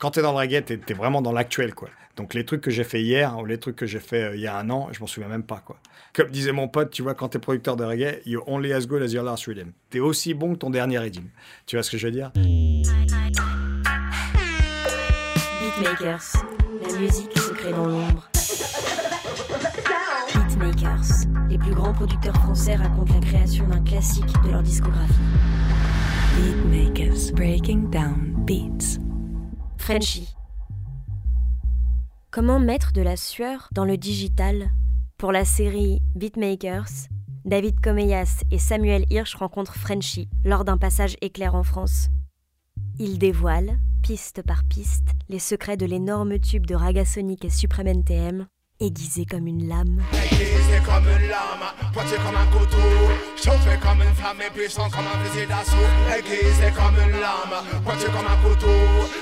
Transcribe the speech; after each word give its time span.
Quand 0.00 0.10
t'es 0.12 0.22
dans 0.22 0.32
le 0.32 0.38
reggae, 0.38 0.64
t'es 0.64 0.80
es 0.88 0.94
vraiment 0.94 1.20
dans 1.20 1.30
l'actuel, 1.30 1.74
quoi. 1.74 1.90
Donc 2.16 2.32
les 2.32 2.46
trucs 2.46 2.62
que 2.62 2.70
j'ai 2.70 2.84
fait 2.84 3.02
hier 3.02 3.38
ou 3.38 3.44
les 3.44 3.58
trucs 3.58 3.76
que 3.76 3.84
j'ai 3.84 4.00
fait 4.00 4.22
euh, 4.22 4.34
il 4.34 4.40
y 4.40 4.46
a 4.46 4.56
un 4.56 4.70
an, 4.70 4.88
je 4.92 5.00
m'en 5.00 5.06
souviens 5.06 5.28
même 5.28 5.42
pas, 5.42 5.62
quoi. 5.62 5.76
Comme 6.14 6.30
disait 6.30 6.52
mon 6.52 6.68
pote, 6.68 6.90
tu 6.90 7.02
vois, 7.02 7.12
quand 7.14 7.28
t'es 7.28 7.38
producteur 7.38 7.76
de 7.76 7.84
reggae, 7.84 8.22
you're 8.24 8.42
only 8.48 8.72
as 8.72 8.86
good 8.86 9.02
as 9.02 9.12
your 9.12 9.22
last 9.22 9.44
rhythm. 9.44 9.72
T'es 9.90 10.00
aussi 10.00 10.32
bon 10.32 10.54
que 10.54 10.58
ton 10.60 10.70
dernier 10.70 10.98
rhythm. 10.98 11.24
Tu 11.66 11.76
vois 11.76 11.82
ce 11.82 11.90
que 11.90 11.98
je 11.98 12.06
veux 12.06 12.12
dire? 12.12 12.30
Beatmakers, 15.60 16.32
la 16.82 16.98
musique 16.98 17.38
se 17.38 17.52
crée 17.52 17.72
dans 17.72 17.84
l'ombre. 17.84 18.30
Beatmakers, 20.32 21.26
les 21.50 21.58
plus 21.58 21.74
grands 21.74 21.92
producteurs 21.92 22.36
français 22.36 22.76
racontent 22.76 23.12
la 23.12 23.20
création 23.20 23.68
d'un 23.68 23.84
classique 23.84 24.32
de 24.46 24.50
leur 24.50 24.62
discographie. 24.62 25.12
Beatmakers, 26.38 27.34
breaking 27.34 27.90
down 27.90 28.32
beats. 28.46 28.98
Frenchy. 29.80 30.28
Comment 32.30 32.60
mettre 32.60 32.92
de 32.92 33.00
la 33.00 33.16
sueur 33.16 33.68
dans 33.72 33.86
le 33.86 33.96
digital? 33.96 34.70
Pour 35.16 35.32
la 35.32 35.46
série 35.46 36.02
Beatmakers, 36.14 37.08
David 37.46 37.80
Comeyas 37.80 38.42
et 38.50 38.58
Samuel 38.58 39.06
Hirsch 39.10 39.34
rencontrent 39.34 39.74
Frenchy 39.74 40.28
lors 40.44 40.66
d'un 40.66 40.76
passage 40.76 41.16
éclair 41.22 41.54
en 41.54 41.62
France. 41.62 42.10
Ils 42.98 43.18
dévoilent, 43.18 43.78
piste 44.02 44.42
par 44.42 44.64
piste, 44.64 45.08
les 45.30 45.38
secrets 45.40 45.78
de 45.78 45.86
l'énorme 45.86 46.38
tube 46.38 46.66
de 46.66 46.74
Ragasonic 46.74 47.46
et 47.46 47.50
Supreme 47.50 47.88
NTM 47.88 48.46
aiguisé 48.80 49.26
comme 49.26 49.46
une 49.46 49.68
lame. 49.68 50.02
Aiguisé 50.12 50.80
comme 50.84 51.04
une 51.04 51.28
lame, 51.28 51.66
pointé 51.92 52.16
comme 52.16 52.36
un 52.36 52.46
couteau, 52.46 52.76
chauffé 53.36 53.78
comme 53.82 54.02
une 54.02 54.14
flamme 54.14 54.40
et 54.40 54.50
puissant 54.50 54.88
comme 54.90 55.06
un 55.06 55.24
fusil 55.24 55.46
d'assaut. 55.46 55.76
Aiguisé 56.16 56.72
comme 56.74 56.96
une 56.96 57.20
lame, 57.20 57.82
pointé 57.84 58.06
comme 58.06 58.26
un 58.26 58.48
couteau, 58.48 58.66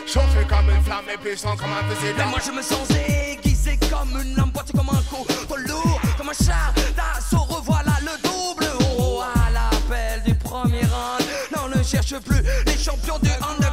chauffé 0.06 0.46
comme 0.48 0.70
une 0.70 0.82
flamme 0.82 1.08
et 1.12 1.18
puissant 1.18 1.56
comme 1.56 1.72
un 1.72 1.82
fusil 1.92 2.14
d'assaut. 2.14 2.24
Mais 2.24 2.30
moi 2.30 2.40
je 2.44 2.52
me 2.52 2.62
sens 2.62 2.88
aiguisé 2.90 3.78
comme 3.90 4.20
une 4.22 4.36
lame, 4.36 4.52
pointé 4.52 4.72
comme 4.72 4.88
un 4.90 5.02
couteau, 5.02 5.56
lourd 5.66 6.00
comme 6.16 6.28
un 6.28 6.44
char 6.44 6.72
d'assaut. 6.96 7.44
Revoilà 7.48 7.98
le 8.02 8.14
double, 8.22 8.68
oh 8.96 9.20
à 9.20 9.50
l'appel 9.50 10.22
du 10.24 10.34
premier 10.34 10.82
round. 10.82 11.26
Non, 11.56 11.68
ne 11.68 11.82
cherche 11.82 12.14
plus 12.20 12.42
les 12.66 12.78
champions 12.78 13.18
du 13.18 13.30
underground, 13.30 13.67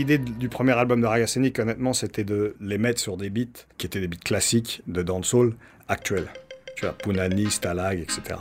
L'idée 0.00 0.16
du 0.16 0.48
premier 0.48 0.72
album 0.72 1.02
de 1.02 1.06
Ragasonic, 1.06 1.58
honnêtement, 1.58 1.92
c'était 1.92 2.24
de 2.24 2.56
les 2.58 2.78
mettre 2.78 2.98
sur 2.98 3.18
des 3.18 3.28
beats 3.28 3.66
qui 3.76 3.84
étaient 3.84 4.00
des 4.00 4.08
beats 4.08 4.16
classiques 4.16 4.80
de 4.86 5.02
dancehall 5.02 5.52
actuels. 5.88 6.28
Tu 6.74 6.86
vois, 6.86 6.94
Punani, 6.94 7.50
Stalag, 7.50 8.00
etc. 8.00 8.40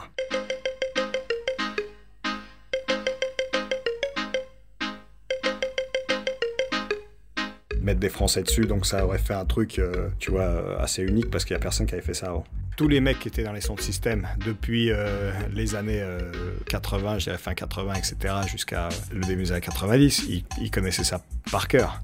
Mettre 7.82 8.00
des 8.00 8.08
Français 8.08 8.44
dessus, 8.44 8.66
donc 8.66 8.86
ça 8.86 9.04
aurait 9.04 9.18
fait 9.18 9.34
un 9.34 9.44
truc, 9.44 9.80
euh, 9.80 10.08
tu 10.18 10.32
vois, 10.32 10.80
assez 10.80 11.04
unique 11.04 11.30
parce 11.30 11.44
qu'il 11.44 11.56
n'y 11.56 11.60
a 11.60 11.62
personne 11.62 11.88
qui 11.88 11.94
avait 11.94 12.02
fait 12.02 12.14
ça 12.14 12.28
avant. 12.28 12.46
Tous 12.80 12.88
les 12.88 13.02
mecs 13.02 13.20
qui 13.20 13.28
étaient 13.28 13.44
dans 13.44 13.52
les 13.52 13.60
sons 13.60 13.76
de 13.76 13.82
système 13.82 14.26
depuis 14.38 14.90
euh, 14.90 15.34
les 15.52 15.76
années 15.76 16.00
euh, 16.02 16.32
80, 16.68 17.20
je 17.20 17.26
dirais 17.26 17.38
fin 17.38 17.54
80, 17.54 17.96
etc., 17.96 18.36
jusqu'à 18.48 18.88
le 19.12 19.20
début 19.26 19.44
des 19.44 19.52
années 19.52 19.60
90, 19.60 20.24
ils, 20.30 20.46
ils 20.62 20.72
connaissaient 20.72 21.04
ça 21.04 21.22
par 21.52 21.68
cœur. 21.68 22.00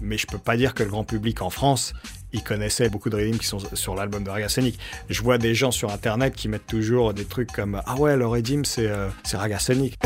mais 0.00 0.16
je 0.16 0.26
peux 0.26 0.38
pas 0.38 0.56
dire 0.56 0.72
que 0.72 0.82
le 0.82 0.88
grand 0.88 1.04
public 1.04 1.42
en 1.42 1.50
France, 1.50 1.92
il 2.32 2.42
connaissait 2.42 2.88
beaucoup 2.88 3.10
de 3.10 3.16
rythmes 3.16 3.36
qui 3.36 3.46
sont 3.46 3.58
sur 3.74 3.94
l'album 3.94 4.24
de 4.24 4.30
Ragasonic. 4.30 4.78
Je 5.10 5.22
vois 5.22 5.36
des 5.36 5.54
gens 5.54 5.70
sur 5.70 5.92
internet 5.92 6.34
qui 6.34 6.48
mettent 6.48 6.66
toujours 6.66 7.12
des 7.12 7.26
trucs 7.26 7.52
comme 7.52 7.82
Ah 7.84 7.96
ouais, 7.96 8.16
le 8.16 8.26
rythme 8.26 8.64
c'est 8.64 8.86
euh, 8.86 9.10
Ragasonic. 9.34 9.98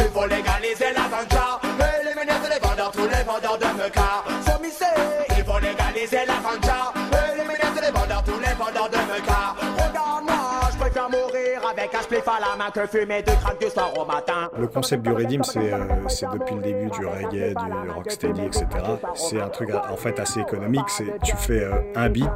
Éliminer 2.83 2.93
tous 2.93 3.17
les 3.17 3.25
vendeurs, 3.25 3.59
de 3.59 3.83
meca. 3.83 4.25
Faut 4.47 4.63
misser, 4.63 4.85
il 5.37 5.45
faut 5.45 5.59
légaliser 5.59 6.27
la 6.27 6.35
vente 6.35 6.71
éliminer 7.35 7.81
les 7.81 7.91
vendeurs, 7.91 8.25
tous 8.25 8.41
les 8.41 8.55
vendeurs 8.55 8.89
de 8.89 8.97
meca. 8.97 9.55
Regarde-moi, 9.77 10.71
je 10.73 10.79
préfère 10.79 11.11
mourir 11.11 11.63
avec 11.71 11.95
un 11.95 12.03
spliff 12.03 12.29
à 12.29 12.41
la 12.41 12.57
main 12.57 12.71
que 12.71 12.87
fumer 12.87 13.23
deux 13.23 13.33
crack 13.33 13.61
du 13.61 13.69
soir 13.69 13.93
au 13.97 14.05
matin. 14.05 14.51
Le 14.59 14.67
concept 14.67 15.03
du 15.03 15.13
rythme, 15.13 15.43
c'est 15.43 15.73
euh, 15.73 15.85
depuis 16.33 16.55
le 16.57 16.63
début 16.63 16.91
du 16.91 17.07
reggae, 17.07 17.55
du 17.55 17.91
rocksteady, 17.91 18.43
etc. 18.43 18.67
C'est 19.15 19.41
un 19.41 19.49
truc 19.49 19.71
en 19.75 19.97
fait 19.97 20.19
assez 20.19 20.41
économique. 20.41 20.89
C'est 20.89 21.19
tu 21.23 21.37
fais 21.37 21.65
euh, 21.65 21.81
un 21.95 22.09
beat, 22.09 22.31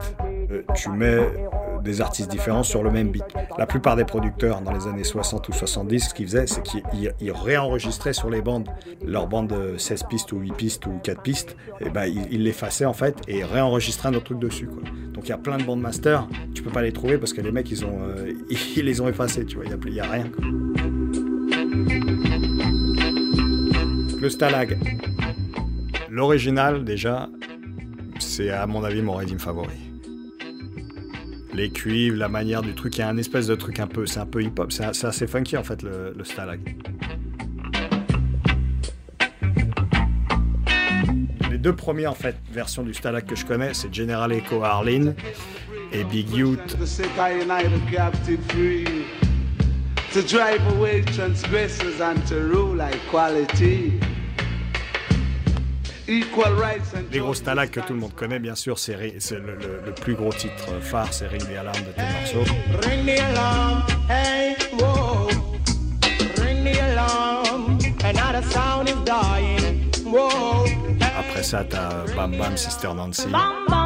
euh, 0.50 0.62
tu 0.74 0.90
mets 0.90 1.06
euh, 1.06 1.26
des 1.82 2.00
artistes 2.00 2.30
différents 2.30 2.62
sur 2.62 2.82
le 2.82 2.90
même 2.90 3.10
beat. 3.10 3.24
La 3.58 3.66
plupart 3.66 3.96
des 3.96 4.04
producteurs 4.04 4.60
dans 4.60 4.72
les 4.72 4.86
années 4.86 5.04
60 5.04 5.48
ou 5.48 5.52
70, 5.52 6.00
ce 6.08 6.14
qu'ils 6.14 6.26
faisaient, 6.26 6.46
c'est 6.46 6.62
qu'ils 6.62 6.82
ils- 6.94 7.12
ils 7.20 7.32
réenregistraient 7.32 8.12
sur 8.12 8.30
les 8.30 8.40
bandes, 8.42 8.68
leurs 9.04 9.26
bandes 9.26 9.48
de 9.48 9.76
16 9.76 10.04
pistes 10.04 10.32
ou 10.32 10.38
8 10.38 10.52
pistes 10.54 10.86
ou 10.86 10.98
4 11.02 11.22
pistes, 11.22 11.56
et 11.80 11.90
ben 11.90 12.06
ils, 12.06 12.26
ils 12.30 12.42
l'effaçaient 12.42 12.84
en 12.86 12.92
fait 12.92 13.16
et 13.28 13.44
réenregistraient 13.44 14.08
un 14.08 14.14
autre 14.14 14.24
truc 14.26 14.38
dessus. 14.38 14.68
Donc 15.12 15.24
il 15.26 15.30
y 15.30 15.32
a 15.32 15.38
plein 15.38 15.56
de 15.58 15.62
bandes 15.64 15.80
masters, 15.80 16.26
tu 16.54 16.62
peux 16.62 16.70
pas 16.70 16.82
les 16.82 16.92
trouver 16.92 17.18
parce 17.18 17.32
que 17.32 17.40
les 17.40 17.52
mecs 17.52 17.70
ils 17.70 17.84
euh, 17.84 18.32
les 18.82 19.00
ont 19.00 19.08
effacés, 19.08 19.44
tu 19.46 19.56
vois, 19.56 19.64
il 19.66 19.94
y 19.94 20.00
a, 20.00 20.04
rien. 20.04 20.24
Le 24.20 24.28
Stalag. 24.30 24.78
L'original, 26.10 26.84
déjà, 26.84 27.28
c'est 28.18 28.50
à 28.50 28.66
mon 28.66 28.82
avis 28.84 29.02
mon 29.02 29.14
rythme 29.14 29.38
favori. 29.38 29.85
Les 31.56 31.70
cuivres, 31.70 32.18
la 32.18 32.28
manière 32.28 32.60
du 32.60 32.74
truc, 32.74 32.98
il 32.98 33.00
y 33.00 33.02
a 33.02 33.08
un 33.08 33.16
espèce 33.16 33.46
de 33.46 33.54
truc 33.54 33.80
un 33.80 33.86
peu, 33.86 34.04
c'est 34.04 34.20
un 34.20 34.26
peu 34.26 34.42
hip-hop, 34.42 34.70
c'est 34.70 34.84
assez 34.84 35.26
funky 35.26 35.56
en 35.56 35.64
fait 35.64 35.82
le, 35.82 36.12
Stalag. 36.22 36.60
Les 41.50 41.56
deux 41.56 41.74
premières 41.74 42.10
en 42.10 42.14
fait 42.14 42.36
versions 42.52 42.82
du 42.82 42.92
Stalag 42.92 43.24
que 43.24 43.34
je 43.34 43.46
connais, 43.46 43.72
c'est 43.72 43.92
General 43.92 44.30
Echo 44.32 44.62
Arlene 44.62 45.14
et 45.92 46.04
Big 46.04 46.30
Youth. 46.30 46.76
To 50.12 50.22
drive 50.22 50.62
away 50.78 51.02
transgressors 51.02 52.00
and 52.00 52.26
to 52.26 52.36
rule. 52.36 52.80
Equal 56.08 56.54
rights 56.54 56.94
and 56.94 57.02
Les 57.12 57.18
gros 57.18 57.34
Stalag 57.34 57.70
que 57.70 57.80
tout 57.80 57.92
le 57.92 57.98
monde 57.98 58.14
connaît 58.14 58.38
bien 58.38 58.54
sûr, 58.54 58.78
c'est 58.78 58.96
le, 58.96 59.38
le- 59.56 59.80
le 59.86 59.92
plus 59.92 60.14
gros 60.14 60.32
titre 60.32 60.80
phare, 60.80 61.12
c'est 61.12 61.26
Ring 61.26 61.42
the 61.42 61.56
Alarm 61.58 61.76
de 61.78 61.92
tes 61.92 62.02
morceaux. 62.38 62.52
Ring 62.88 63.04
the 63.04 63.20
alarm, 63.20 63.82
hey, 64.08 64.54
whoa. 64.78 65.28
Ring 66.42 66.64
the 66.64 66.78
alarm, 66.92 67.78
another 68.04 68.42
sound 68.50 68.88
is 68.88 68.94
dying, 69.04 69.90
whoa. 70.04 70.64
Après 71.18 71.42
ça, 71.42 71.64
t'as 71.64 72.04
Bam 72.14 72.36
Bam 72.36 72.56
Sister 72.56 72.88
Nancy. 72.94 73.26
Bam 73.28 73.66
bam 73.68 73.85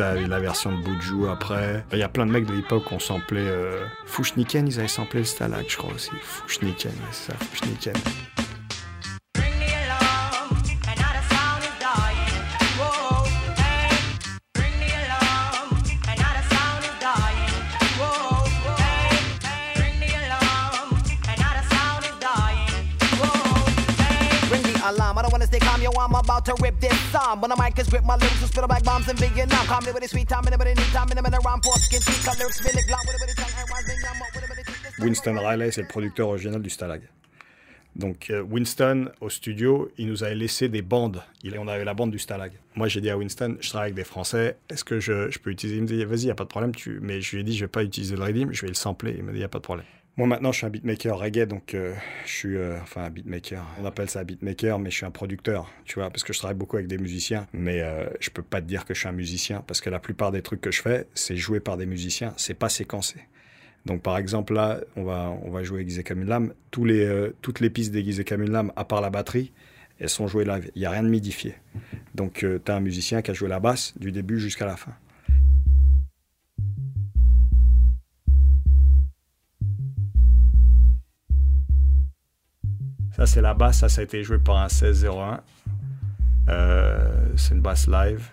T'as 0.00 0.14
la 0.14 0.40
version 0.40 0.72
de 0.72 0.82
Buju 0.82 1.28
après. 1.30 1.84
Il 1.92 1.98
y 1.98 2.02
a 2.02 2.08
plein 2.08 2.24
de 2.24 2.30
mecs 2.30 2.46
de 2.46 2.54
l'époque 2.54 2.86
qui 2.88 2.94
ont 2.94 2.98
samplé 2.98 3.42
euh... 3.46 3.84
Fushniken, 4.06 4.66
ils 4.66 4.78
avaient 4.78 4.88
samplé 4.88 5.18
le 5.18 5.24
Stalag, 5.26 5.66
je 5.68 5.76
crois 5.76 5.92
aussi. 5.92 6.08
Fushniken, 6.22 6.90
ouais, 6.90 7.08
c'est 7.12 7.32
ça, 7.32 7.38
Fushniken. 7.38 7.92
Rip 27.34 27.42
this 27.42 27.50
song. 27.50 27.50
When 27.50 27.50
the 27.50 27.56
mic 27.56 27.78
is 27.78 27.88
grip, 27.88 28.04
my 28.04 28.16
lyrics 28.16 28.40
will 28.40 28.48
spit 28.48 28.68
like 28.68 28.84
bombs 28.84 29.08
in 29.08 29.16
Vietnam. 29.16 29.66
Call 29.66 29.80
me 29.82 29.92
with 29.92 30.04
a 30.04 30.08
sweet 30.08 30.28
time, 30.28 30.46
anybody 30.46 30.74
need 30.74 30.92
time, 30.92 31.08
anybody 31.10 31.36
around 31.44 31.62
for 31.62 31.76
skin, 31.78 32.00
sweet 32.00 32.24
color, 32.24 32.50
spin 32.52 32.78
it, 32.78 32.88
glock 32.88 33.06
with 33.06 33.16
a 33.16 33.26
bit 33.26 33.30
of 33.30 33.36
tongue, 33.36 33.60
and 33.60 33.70
wise, 33.70 33.86
then 33.86 33.96
I'm 34.04 34.22
up 34.22 34.34
with 34.34 34.44
a 34.44 34.48
bit 34.48 34.58
of 34.58 34.66
teeth. 34.66 34.98
Winston 34.98 35.38
Riley, 35.38 35.72
c'est 35.72 35.82
le 35.82 35.88
producteur 35.88 36.28
original 36.28 36.60
du 36.60 36.70
Stalag. 36.70 37.02
Donc 37.96 38.30
euh, 38.30 38.40
Winston, 38.42 39.10
au 39.20 39.28
studio, 39.28 39.90
il 39.98 40.06
nous 40.06 40.22
avait 40.22 40.36
laissé 40.36 40.68
des 40.68 40.82
bandes. 40.82 41.22
Il, 41.42 41.58
on 41.58 41.66
avait 41.66 41.84
la 41.84 41.94
bande 41.94 42.12
du 42.12 42.20
Stalag. 42.20 42.52
Moi, 42.76 42.86
j'ai 42.86 43.00
dit 43.00 43.10
à 43.10 43.18
Winston, 43.18 43.56
je 43.60 43.68
travaille 43.68 43.86
avec 43.86 43.96
des 43.96 44.04
Français, 44.04 44.58
est-ce 44.68 44.84
que 44.84 45.00
je, 45.00 45.30
je 45.30 45.38
peux 45.40 45.50
utiliser? 45.50 45.78
Il 45.78 45.82
me 45.82 45.88
dit, 45.88 46.04
vas-y, 46.04 46.20
il 46.20 46.24
n'y 46.26 46.30
a 46.30 46.36
pas 46.36 46.44
de 46.44 46.48
problème. 46.48 46.74
Tu... 46.74 47.00
Mais 47.02 47.20
je 47.20 47.34
lui 47.34 47.40
ai 47.40 47.44
dit, 47.44 47.56
je 47.56 47.64
vais 47.64 47.68
pas 47.68 47.82
utiliser 47.82 48.14
le 48.16 48.22
rythme, 48.22 48.52
je 48.52 48.62
vais 48.62 48.68
le 48.68 48.74
sampler. 48.74 49.14
Il 49.18 49.24
m'a 49.24 49.32
dit, 49.32 49.38
il 49.38 49.40
n'y 49.40 49.44
a 49.44 49.48
pas 49.48 49.58
de 49.58 49.64
problème. 49.64 49.86
Moi 50.20 50.26
maintenant 50.26 50.52
je 50.52 50.58
suis 50.58 50.66
un 50.66 50.70
beatmaker 50.70 51.18
reggae, 51.18 51.46
donc 51.46 51.72
euh, 51.72 51.94
je 52.26 52.30
suis 52.30 52.54
euh, 52.54 52.78
enfin 52.82 53.04
un 53.04 53.08
beatmaker. 53.08 53.64
On 53.80 53.86
appelle 53.86 54.10
ça 54.10 54.22
beatmaker, 54.22 54.78
mais 54.78 54.90
je 54.90 54.96
suis 54.96 55.06
un 55.06 55.10
producteur, 55.10 55.70
tu 55.86 55.94
vois, 55.94 56.10
parce 56.10 56.24
que 56.24 56.34
je 56.34 56.38
travaille 56.38 56.58
beaucoup 56.58 56.76
avec 56.76 56.88
des 56.88 56.98
musiciens. 56.98 57.46
Mais 57.54 57.80
euh, 57.80 58.04
je 58.20 58.28
peux 58.28 58.42
pas 58.42 58.60
te 58.60 58.66
dire 58.66 58.84
que 58.84 58.92
je 58.92 58.98
suis 58.98 59.08
un 59.08 59.12
musicien, 59.12 59.64
parce 59.66 59.80
que 59.80 59.88
la 59.88 59.98
plupart 59.98 60.30
des 60.30 60.42
trucs 60.42 60.60
que 60.60 60.70
je 60.70 60.82
fais, 60.82 61.06
c'est 61.14 61.36
joué 61.36 61.58
par 61.58 61.78
des 61.78 61.86
musiciens, 61.86 62.34
c'est 62.36 62.52
pas 62.52 62.68
séquencé. 62.68 63.20
Donc 63.86 64.02
par 64.02 64.18
exemple 64.18 64.52
là, 64.52 64.82
on 64.94 65.04
va 65.04 65.34
on 65.42 65.50
va 65.50 65.62
jouer 65.62 65.80
Aiguisé 65.80 66.04
comme 66.04 66.20
une 66.20 66.28
lame. 66.28 66.52
Les 66.76 67.02
euh, 67.02 67.34
toutes 67.40 67.60
les 67.60 67.70
pistes 67.70 67.90
d'Aiguisé 67.90 68.22
comme 68.22 68.42
une 68.42 68.52
lame, 68.52 68.72
à 68.76 68.84
part 68.84 69.00
la 69.00 69.08
batterie, 69.08 69.52
elles 70.00 70.10
sont 70.10 70.28
jouées 70.28 70.44
live. 70.44 70.70
Il 70.74 70.82
y 70.82 70.84
a 70.84 70.90
rien 70.90 71.02
de 71.02 71.08
midifié. 71.08 71.54
Donc 72.14 72.44
tu 72.44 72.70
as 72.70 72.76
un 72.76 72.80
musicien 72.80 73.22
qui 73.22 73.30
a 73.30 73.34
joué 73.34 73.48
la 73.48 73.58
basse 73.58 73.96
du 73.96 74.12
début 74.12 74.38
jusqu'à 74.38 74.66
la 74.66 74.76
fin. 74.76 74.92
Ça, 83.16 83.26
c'est 83.26 83.40
la 83.40 83.54
basse. 83.54 83.80
Ça, 83.80 83.88
ça 83.88 84.00
a 84.00 84.04
été 84.04 84.22
joué 84.22 84.38
par 84.38 84.56
un 84.56 84.68
1601. 84.68 85.40
Euh, 86.48 87.26
c'est 87.36 87.54
une 87.54 87.60
basse 87.60 87.86
live. 87.86 88.28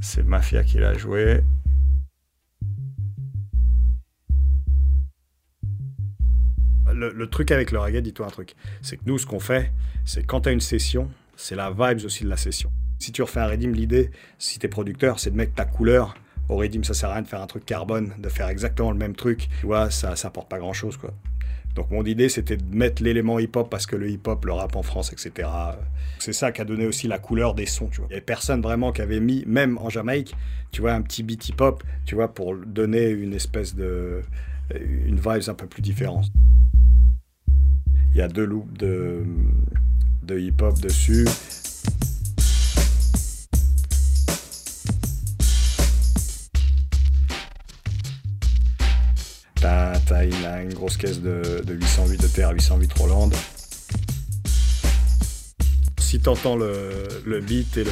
C'est 0.00 0.24
Mafia 0.24 0.64
qui 0.64 0.78
l'a 0.78 0.94
joué. 0.94 1.42
Le, 6.94 7.26
truc 7.26 7.50
avec 7.50 7.72
le 7.72 7.78
reggae, 7.78 8.00
dis-toi 8.00 8.26
un 8.26 8.30
truc. 8.30 8.54
C'est 8.80 8.96
que 8.96 9.02
nous, 9.06 9.18
ce 9.18 9.26
qu'on 9.26 9.40
fait, 9.40 9.72
c'est 10.04 10.24
quand 10.24 10.42
tu 10.42 10.52
une 10.52 10.60
session, 10.60 11.10
c'est 11.36 11.56
la 11.56 11.70
vibes 11.70 12.04
aussi 12.04 12.22
de 12.24 12.28
la 12.28 12.36
session. 12.36 12.70
Si 12.98 13.10
tu 13.10 13.22
refais 13.22 13.40
un 13.40 13.46
redeem, 13.46 13.72
l'idée, 13.72 14.10
si 14.38 14.58
tu 14.58 14.66
es 14.66 14.68
producteur, 14.68 15.18
c'est 15.18 15.30
de 15.30 15.36
mettre 15.36 15.54
ta 15.54 15.64
couleur 15.64 16.14
au 16.48 16.56
redeem. 16.56 16.84
Ça 16.84 16.94
sert 16.94 17.08
à 17.08 17.14
rien 17.14 17.22
de 17.22 17.28
faire 17.28 17.40
un 17.40 17.46
truc 17.46 17.64
carbone, 17.64 18.12
de 18.18 18.28
faire 18.28 18.48
exactement 18.48 18.92
le 18.92 18.98
même 18.98 19.16
truc. 19.16 19.48
Tu 19.60 19.66
vois, 19.66 19.90
ça, 19.90 20.14
ça 20.16 20.28
apporte 20.28 20.48
pas 20.48 20.58
grand-chose, 20.58 20.96
quoi. 20.96 21.12
Donc 21.74 21.90
mon 21.90 22.04
idée, 22.04 22.28
c'était 22.28 22.56
de 22.56 22.76
mettre 22.76 23.02
l'élément 23.02 23.38
hip-hop 23.38 23.70
parce 23.70 23.86
que 23.86 23.96
le 23.96 24.10
hip-hop, 24.10 24.44
le 24.44 24.52
rap 24.52 24.76
en 24.76 24.82
France, 24.82 25.12
etc. 25.12 25.48
C'est 26.18 26.32
ça 26.34 26.52
qui 26.52 26.60
a 26.60 26.64
donné 26.64 26.86
aussi 26.86 27.08
la 27.08 27.18
couleur 27.18 27.54
des 27.54 27.66
sons. 27.66 27.88
Il 27.94 28.06
n'y 28.06 28.12
avait 28.12 28.20
personne 28.20 28.60
vraiment 28.60 28.92
qui 28.92 29.00
avait 29.00 29.20
mis, 29.20 29.44
même 29.46 29.78
en 29.78 29.88
Jamaïque, 29.88 30.34
tu 30.70 30.82
vois, 30.82 30.92
un 30.92 31.02
petit 31.02 31.22
beat 31.22 31.48
hip-hop, 31.48 31.82
tu 32.04 32.14
vois, 32.14 32.32
pour 32.32 32.54
donner 32.54 33.08
une 33.08 33.32
espèce 33.32 33.74
de, 33.74 34.22
une 34.80 35.16
vibe 35.16 35.42
un 35.48 35.54
peu 35.54 35.66
plus 35.66 35.82
différente. 35.82 36.26
Il 38.10 38.18
y 38.18 38.20
a 38.20 38.28
deux 38.28 38.44
loops 38.44 38.78
de, 38.78 39.24
de 40.22 40.38
hip-hop 40.38 40.78
dessus. 40.80 41.26
T'as, 50.22 50.28
t'as 50.42 50.62
une, 50.62 50.72
grosse 50.72 50.96
caisse 50.96 51.20
de, 51.20 51.62
de 51.64 51.74
808 51.74 52.20
de 52.20 52.26
terre, 52.28 52.52
808 52.52 52.92
Roland. 52.92 53.30
Si 55.98 56.20
t'entends 56.20 56.56
le, 56.56 57.08
le 57.26 57.40
beat 57.40 57.76
et 57.78 57.84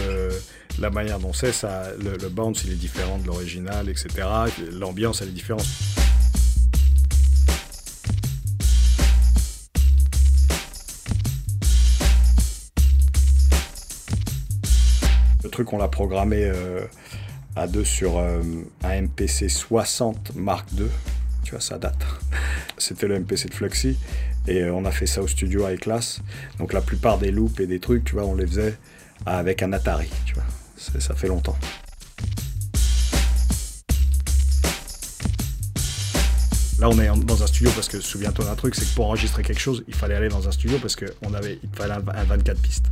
la 0.78 0.90
manière 0.90 1.18
dont 1.18 1.32
c'est, 1.32 1.52
ça, 1.52 1.90
le, 1.98 2.16
le 2.16 2.28
bounce 2.28 2.62
il 2.64 2.72
est 2.72 2.76
différent 2.76 3.18
de 3.18 3.26
l'original, 3.26 3.88
etc. 3.88 4.28
L'ambiance 4.72 5.22
elle 5.22 5.28
est 5.28 5.32
différente. 5.32 5.66
Le 15.42 15.50
truc 15.50 15.72
on 15.72 15.78
l'a 15.78 15.88
programmé 15.88 16.44
euh, 16.44 16.84
à 17.56 17.66
deux 17.66 17.84
sur 17.84 18.18
euh, 18.18 18.40
un 18.84 19.02
MPC 19.02 19.48
60 19.48 20.36
Mark 20.36 20.68
II 20.78 20.86
ça 21.58 21.78
date. 21.78 22.06
C'était 22.78 23.08
le 23.08 23.18
MPC 23.18 23.48
de 23.48 23.54
Fluxy 23.54 23.98
et 24.46 24.62
euh, 24.62 24.72
on 24.72 24.84
a 24.84 24.90
fait 24.90 25.06
ça 25.06 25.22
au 25.22 25.26
studio 25.26 25.64
avec 25.64 25.80
classe. 25.80 26.20
Donc 26.58 26.72
la 26.72 26.80
plupart 26.80 27.18
des 27.18 27.30
loops 27.30 27.58
et 27.60 27.66
des 27.66 27.80
trucs, 27.80 28.04
tu 28.04 28.14
vois, 28.14 28.24
on 28.24 28.34
les 28.34 28.46
faisait 28.46 28.76
avec 29.26 29.62
un 29.62 29.72
Atari, 29.72 30.10
tu 30.24 30.34
vois. 30.34 30.44
Ça 30.76 31.14
fait 31.14 31.28
longtemps. 31.28 31.56
Là, 36.80 36.88
on 36.88 36.98
est 36.98 37.08
dans 37.26 37.42
un 37.42 37.46
studio 37.46 37.70
parce 37.74 37.88
que 37.88 38.00
souviens-toi 38.00 38.46
d'un 38.46 38.54
truc, 38.54 38.74
c'est 38.74 38.86
que 38.86 38.94
pour 38.94 39.04
enregistrer 39.06 39.42
quelque 39.42 39.60
chose, 39.60 39.84
il 39.86 39.94
fallait 39.94 40.14
aller 40.14 40.30
dans 40.30 40.48
un 40.48 40.50
studio 40.50 40.78
parce 40.80 40.96
qu'on 40.96 41.34
avait, 41.34 41.58
il 41.62 41.68
fallait 41.76 41.92
un 41.92 42.24
24 42.24 42.58
pistes. 42.58 42.86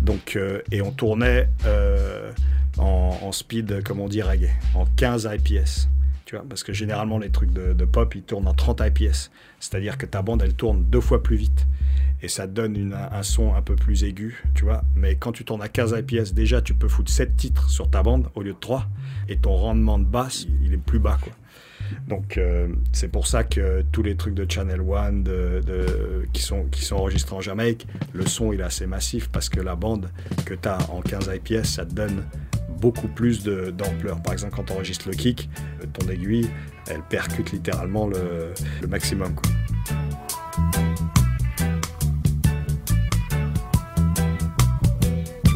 Donc, 0.00 0.36
euh, 0.36 0.62
et 0.72 0.80
on 0.80 0.90
tournait 0.90 1.50
euh, 1.66 2.32
en, 2.78 3.18
en, 3.20 3.32
speed, 3.32 3.82
comme 3.84 4.00
on 4.00 4.08
dit, 4.08 4.22
reggae, 4.22 4.48
en 4.74 4.86
15 4.96 5.28
IPS. 5.34 5.88
Tu 6.30 6.36
vois, 6.36 6.44
parce 6.48 6.62
que 6.62 6.72
généralement, 6.72 7.18
les 7.18 7.30
trucs 7.30 7.52
de, 7.52 7.72
de, 7.72 7.84
pop, 7.84 8.14
ils 8.14 8.22
tournent 8.22 8.46
en 8.46 8.54
30 8.54 8.82
IPS. 8.86 9.32
C'est-à-dire 9.58 9.98
que 9.98 10.06
ta 10.06 10.22
bande, 10.22 10.42
elle 10.42 10.54
tourne 10.54 10.84
deux 10.84 11.00
fois 11.00 11.24
plus 11.24 11.34
vite. 11.34 11.66
Et 12.22 12.28
ça 12.28 12.46
donne 12.46 12.76
une, 12.76 12.94
un 12.94 13.22
son 13.24 13.52
un 13.56 13.62
peu 13.62 13.74
plus 13.74 14.04
aigu, 14.04 14.40
tu 14.54 14.62
vois. 14.62 14.84
Mais 14.94 15.16
quand 15.16 15.32
tu 15.32 15.44
tournes 15.44 15.60
à 15.60 15.66
15 15.66 15.96
IPS, 15.98 16.32
déjà, 16.32 16.62
tu 16.62 16.72
peux 16.72 16.86
foutre 16.86 17.10
7 17.10 17.36
titres 17.36 17.68
sur 17.68 17.90
ta 17.90 18.04
bande 18.04 18.28
au 18.36 18.42
lieu 18.42 18.52
de 18.52 18.58
3. 18.60 18.86
Et 19.28 19.38
ton 19.38 19.56
rendement 19.56 19.98
de 19.98 20.04
basse, 20.04 20.46
il, 20.62 20.72
est 20.72 20.76
plus 20.76 21.00
bas, 21.00 21.18
quoi. 21.20 21.32
Donc 22.06 22.38
euh, 22.38 22.68
c'est 22.92 23.08
pour 23.08 23.26
ça 23.26 23.42
que 23.42 23.82
tous 23.90 24.04
les 24.04 24.14
trucs 24.14 24.34
de 24.34 24.48
Channel 24.48 24.80
One 24.80 25.24
de, 25.24 25.60
de, 25.66 26.26
qui, 26.32 26.42
sont, 26.42 26.66
qui 26.66 26.84
sont 26.84 26.94
enregistrés 26.94 27.34
en 27.34 27.40
Jamaïque, 27.40 27.88
le 28.12 28.24
son 28.24 28.52
il 28.52 28.60
est 28.60 28.62
assez 28.62 28.86
massif 28.86 29.28
parce 29.30 29.48
que 29.48 29.60
la 29.60 29.74
bande 29.74 30.08
que 30.44 30.54
tu 30.54 30.68
as 30.68 30.78
en 30.92 31.00
15 31.00 31.28
IPS, 31.34 31.64
ça 31.64 31.84
te 31.84 31.92
donne 31.92 32.22
beaucoup 32.80 33.08
plus 33.08 33.44
d'ampleur. 33.44 34.20
Par 34.22 34.32
exemple, 34.32 34.54
quand 34.56 34.64
tu 34.64 34.72
enregistres 34.72 35.08
le 35.08 35.14
kick, 35.14 35.50
ton 35.92 36.08
aiguille, 36.08 36.48
elle 36.88 37.02
percute 37.02 37.52
littéralement 37.52 38.06
le, 38.06 38.52
maximum. 38.88 39.34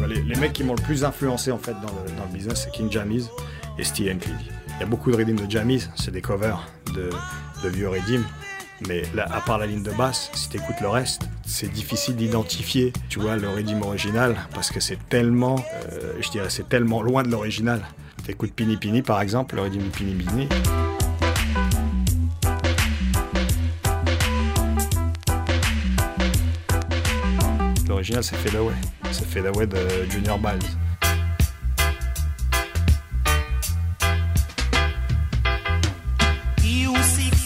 Les, 0.07 0.35
mecs 0.35 0.53
qui 0.53 0.63
m'ont 0.63 0.75
le 0.75 0.81
plus 0.81 1.03
influencé 1.03 1.51
en 1.51 1.57
fait 1.57 1.73
dans 1.73 2.25
le, 2.25 2.33
business, 2.33 2.63
c'est 2.65 2.71
King 2.71 2.91
Jamies 2.91 3.29
et 3.77 3.83
Steve 3.83 4.17
Clevey. 4.17 4.35
Il 4.67 4.79
y 4.81 4.83
a 4.83 4.85
beaucoup 4.85 5.11
de 5.11 5.15
redeems 5.15 5.39
de 5.39 5.49
Jamies, 5.49 5.87
c'est 5.95 6.11
des 6.11 6.21
covers 6.21 6.67
de, 6.93 7.09
vieux 7.69 7.89
redeems. 7.89 8.25
Mais 8.87 9.03
là, 9.15 9.27
à 9.31 9.39
part 9.41 9.57
la 9.57 9.65
ligne 9.65 9.83
de 9.83 9.91
basse, 9.91 10.29
si 10.33 10.49
tu 10.49 10.57
écoutes 10.57 10.81
le 10.81 10.89
reste, 10.89 11.23
c'est 11.45 11.71
difficile 11.71 12.15
d'identifier, 12.15 12.91
tu 13.09 13.19
vois, 13.19 13.37
le 13.37 13.47
redeem 13.49 13.81
original, 13.83 14.35
parce 14.53 14.71
que 14.71 14.79
c'est 14.79 14.99
tellement, 15.09 15.55
euh, 15.91 16.13
je 16.19 16.29
dirais, 16.29 16.49
c'est 16.49 16.67
tellement 16.67 17.01
loin 17.01 17.23
de 17.23 17.29
l'original. 17.29 17.81
Tu 18.23 18.31
écoutes 18.31 18.53
Pini 18.53 18.77
Pini, 18.77 19.01
par 19.01 19.21
exemple, 19.21 19.55
le 19.55 19.69
de 19.69 19.77
Pini 19.89 20.15
Pini. 20.15 20.47
L'original, 27.87 28.23
c'est 28.23 28.35
Fade 28.35 28.55
Away. 28.55 28.73
C'est 29.11 29.25
Fade 29.25 29.45
Away 29.45 29.67
de 29.67 30.09
Junior 30.09 30.39
Miles. 30.39 30.59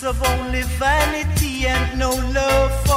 of 0.09 0.23
only 0.23 0.61
vanity 0.79 1.67
and 1.67 1.99
no 1.99 2.09
love 2.09 2.88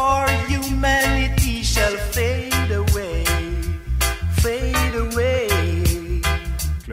humanity 0.73 1.63
shall 1.63 1.97
fade 2.13 2.73
away, 2.73 3.25
fade 4.41 4.97
away. 4.97 5.49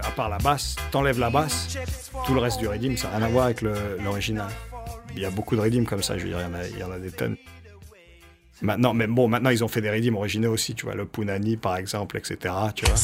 À 0.02 0.12
part 0.12 0.30
la 0.30 0.38
basse, 0.38 0.76
t'enlèves 0.92 1.20
la 1.20 1.30
basse, 1.30 1.78
tout 2.26 2.34
le 2.34 2.40
reste 2.40 2.60
du 2.60 2.68
redeem, 2.68 2.98
ça 2.98 3.10
n'a 3.10 3.18
rien 3.18 3.26
à 3.26 3.30
voir 3.30 3.46
avec 3.46 3.62
l'original. 3.62 4.50
Il 5.16 5.22
y 5.22 5.26
a 5.26 5.32
beaucoup 5.32 5.56
de 5.56 5.62
redeem 5.62 5.86
comme 5.86 6.04
ça, 6.04 6.18
je 6.18 6.24
veux 6.24 6.30
dire, 6.30 6.40
il 6.72 6.80
y 6.80 6.84
en 6.84 6.92
a, 6.92 7.00
des 7.00 7.12
tonnes. 7.12 7.36
Maintenant, 8.62 8.94
mais 8.94 9.08
bon, 9.08 9.28
maintenant 9.28 9.50
ils 9.50 9.64
ont 9.64 9.68
fait 9.68 9.82
des 9.82 9.90
redeems 9.90 10.16
originaux 10.16 10.52
aussi, 10.52 10.76
tu 10.76 10.86
vois, 10.86 10.96
le 10.96 11.06
Punani 11.06 11.58
par 11.58 11.78
exemple, 11.78 12.18
etc. 12.18 12.54
Tu 12.76 12.86
vois. 12.86 12.96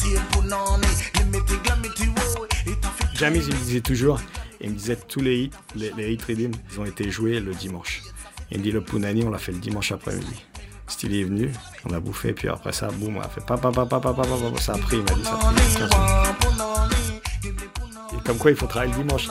Jamis, 3.14 3.40
il 3.48 3.54
me 3.54 3.64
disait 3.64 3.80
toujours, 3.80 4.20
il 4.60 4.70
me 4.70 4.74
disait 4.74 4.96
tous 4.96 5.20
les 5.20 5.44
hits, 5.44 5.50
les, 5.74 5.92
les 5.96 6.12
hits 6.12 6.20
ils 6.28 6.80
ont 6.80 6.84
été 6.84 7.10
joués 7.10 7.40
le 7.40 7.54
dimanche. 7.54 8.02
Il 8.50 8.58
me 8.58 8.62
dit 8.62 8.72
le 8.72 8.80
Punani, 8.80 9.24
on 9.24 9.30
l'a 9.30 9.38
fait 9.38 9.52
le 9.52 9.58
dimanche 9.58 9.92
après-midi. 9.92 10.44
Style 10.88 11.14
est 11.14 11.24
venu, 11.24 11.52
on 11.84 11.92
a 11.92 12.00
bouffé, 12.00 12.32
puis 12.32 12.48
après 12.48 12.72
ça, 12.72 12.88
boum, 12.88 13.16
on 13.16 13.20
a 13.20 13.28
fait 13.28 13.44
papa, 13.44 13.70
papa, 13.72 14.00
papa, 14.00 14.22
papa, 14.22 14.60
ça 14.60 14.74
a 14.74 14.78
pris, 14.78 14.98
il 14.98 15.02
m'a 15.02 15.12
dit 15.14 15.24
ça 15.24 15.34
a 15.34 16.32
pris. 16.32 16.46
Et 18.16 18.22
comme 18.24 18.38
quoi 18.38 18.50
il 18.50 18.56
faut 18.56 18.66
travailler 18.66 18.92
le 18.92 19.02
dimanche. 19.02 19.28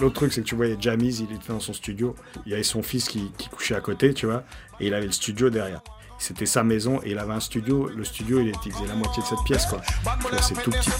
L'autre 0.00 0.14
truc, 0.14 0.32
c'est 0.32 0.42
que 0.42 0.46
tu 0.46 0.54
voyais 0.54 0.76
Jamies, 0.78 1.16
il 1.16 1.34
était 1.34 1.52
dans 1.52 1.58
son 1.58 1.72
studio. 1.72 2.14
Il 2.46 2.52
y 2.52 2.54
avait 2.54 2.62
son 2.62 2.82
fils 2.82 3.08
qui, 3.08 3.32
couchait 3.50 3.74
à 3.74 3.80
côté, 3.80 4.14
tu 4.14 4.26
vois, 4.26 4.44
et 4.78 4.86
il 4.86 4.94
avait 4.94 5.06
le 5.06 5.12
studio 5.12 5.50
derrière. 5.50 5.82
C'était 6.18 6.46
sa 6.46 6.64
maison 6.64 7.00
et 7.04 7.10
il 7.12 7.18
avait 7.18 7.32
un 7.32 7.40
studio. 7.40 7.88
Le 7.88 8.04
studio, 8.04 8.40
il, 8.40 8.52
faisait 8.72 8.86
la 8.86 8.94
moitié 8.94 9.22
de 9.22 9.28
cette 9.28 9.42
pièce, 9.44 9.66
quoi. 9.66 9.80
Tu 9.80 10.28
vois, 10.28 10.42
c'est 10.42 10.54
tout 10.62 10.70
petit. 10.70 10.90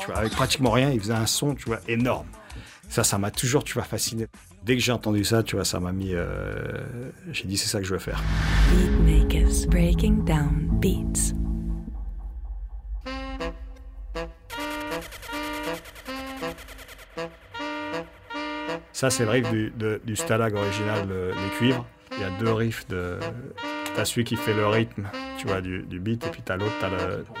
Tu 0.00 0.06
vois, 0.06 0.18
avec 0.18 0.32
pratiquement 0.32 0.70
rien, 0.70 0.90
il 0.90 1.00
faisait 1.00 1.14
un 1.14 1.26
son, 1.26 1.54
tu 1.54 1.64
vois, 1.66 1.80
énorme. 1.88 2.26
Ça, 2.88 3.04
ça 3.04 3.18
m'a 3.18 3.30
toujours, 3.30 3.64
tu 3.64 3.74
vois, 3.74 3.82
fasciné. 3.84 4.26
Dès 4.64 4.76
que 4.76 4.82
j'ai 4.82 4.92
entendu 4.92 5.24
ça, 5.24 5.42
tu 5.42 5.56
vois, 5.56 5.64
ça 5.64 5.80
m'a 5.80 5.92
mis. 5.92 6.14
euh, 6.14 7.10
j'ai 7.32 7.44
dit, 7.46 7.56
c'est 7.56 7.68
ça 7.68 7.78
que 7.80 7.84
je 7.86 7.92
veux 7.92 7.98
faire. 7.98 8.22
Beatmakers 9.06 9.66
breaking 9.68 10.24
down 10.24 10.68
beats. 10.80 11.32
Ça, 18.92 19.10
c'est 19.10 19.24
le 19.24 19.30
riff 19.30 19.50
du, 19.50 19.70
de- 19.76 20.00
du 20.04 20.16
Stalag 20.16 20.54
original, 20.54 21.06
le- 21.08 21.30
les 21.30 21.50
cuivres. 21.56 21.86
Il 22.12 22.20
y 22.20 22.24
a 22.24 22.30
deux 22.38 22.52
riffs 22.52 22.86
de. 22.88 23.18
T'as 23.98 24.04
celui 24.04 24.22
qui 24.22 24.36
fait 24.36 24.54
le 24.54 24.64
rythme, 24.64 25.08
tu 25.38 25.48
vois, 25.48 25.60
du, 25.60 25.82
beat, 25.98 26.24
et 26.24 26.30
puis 26.30 26.40
t'as 26.40 26.56
l'autre, 26.56 26.72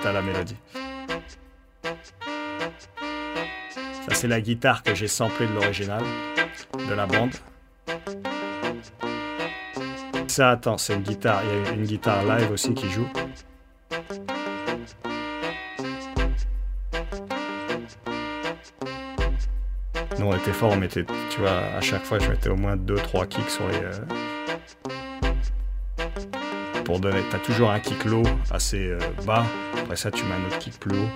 t'as, 0.02 0.12
la 0.12 0.22
mélodie. 0.22 0.56
Ça, 4.08 4.14
c'est 4.14 4.26
la 4.26 4.40
guitare 4.40 4.82
que 4.82 4.92
j'ai 4.92 5.06
samplée 5.06 5.46
de 5.46 5.52
l'original, 5.52 6.02
de 6.76 6.94
la 6.94 7.06
bande. 7.06 7.30
Ça, 10.26 10.50
attends, 10.50 10.78
c'est 10.78 10.94
une 10.94 11.02
guitare. 11.02 11.42
Il 11.44 11.48
y 11.48 11.68
a 11.68 11.72
une 11.74 11.84
guitare 11.84 12.24
live 12.24 12.50
aussi 12.50 12.74
qui 12.74 12.90
joue. 12.90 13.06
Nous, 20.18 20.26
on 20.26 20.36
était 20.36 20.52
fort, 20.52 20.72
on 20.72 20.88
tu 20.88 21.04
vois, 21.38 21.50
à 21.50 21.80
chaque 21.80 22.02
fois, 22.02 22.18
je 22.18 22.28
mettais 22.28 22.48
au 22.48 22.56
moins 22.56 22.74
2-3 22.74 23.28
kicks 23.28 23.48
sur 23.48 23.68
les. 23.68 23.76
euh, 23.76 24.27
Pour 26.88 27.00
donner. 27.00 27.20
T'as 27.30 27.38
toujours 27.38 27.70
un 27.70 27.80
kick 27.80 28.06
low 28.06 28.22
assez 28.50 28.88
euh, 28.88 28.98
bas. 29.26 29.44
Après 29.78 29.94
ça, 29.94 30.10
tu 30.10 30.24
mets 30.24 30.36
un 30.36 30.46
autre 30.46 30.58
kick 30.58 30.80
plus 30.80 30.98
haut 30.98 31.08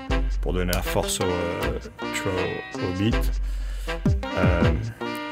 pour 0.43 0.53
donner 0.53 0.71
la 0.71 0.83
force 0.83 1.19
au, 1.21 1.25
euh, 1.25 2.99
beat. 2.99 3.17
Euh, 4.37 4.63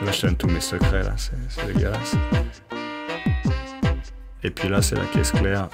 là, 0.03 0.11
je 0.11 0.23
donne 0.23 0.37
tous 0.37 0.47
mes 0.47 0.61
secrets, 0.61 1.03
là, 1.03 1.13
c'est 1.19 1.67
dégueulasse. 1.67 2.17
Et 4.43 4.49
puis 4.49 4.71
là, 4.71 4.81
c'est 4.81 4.97
la 4.97 5.05
caisse 5.13 5.31
claire. 5.31 5.69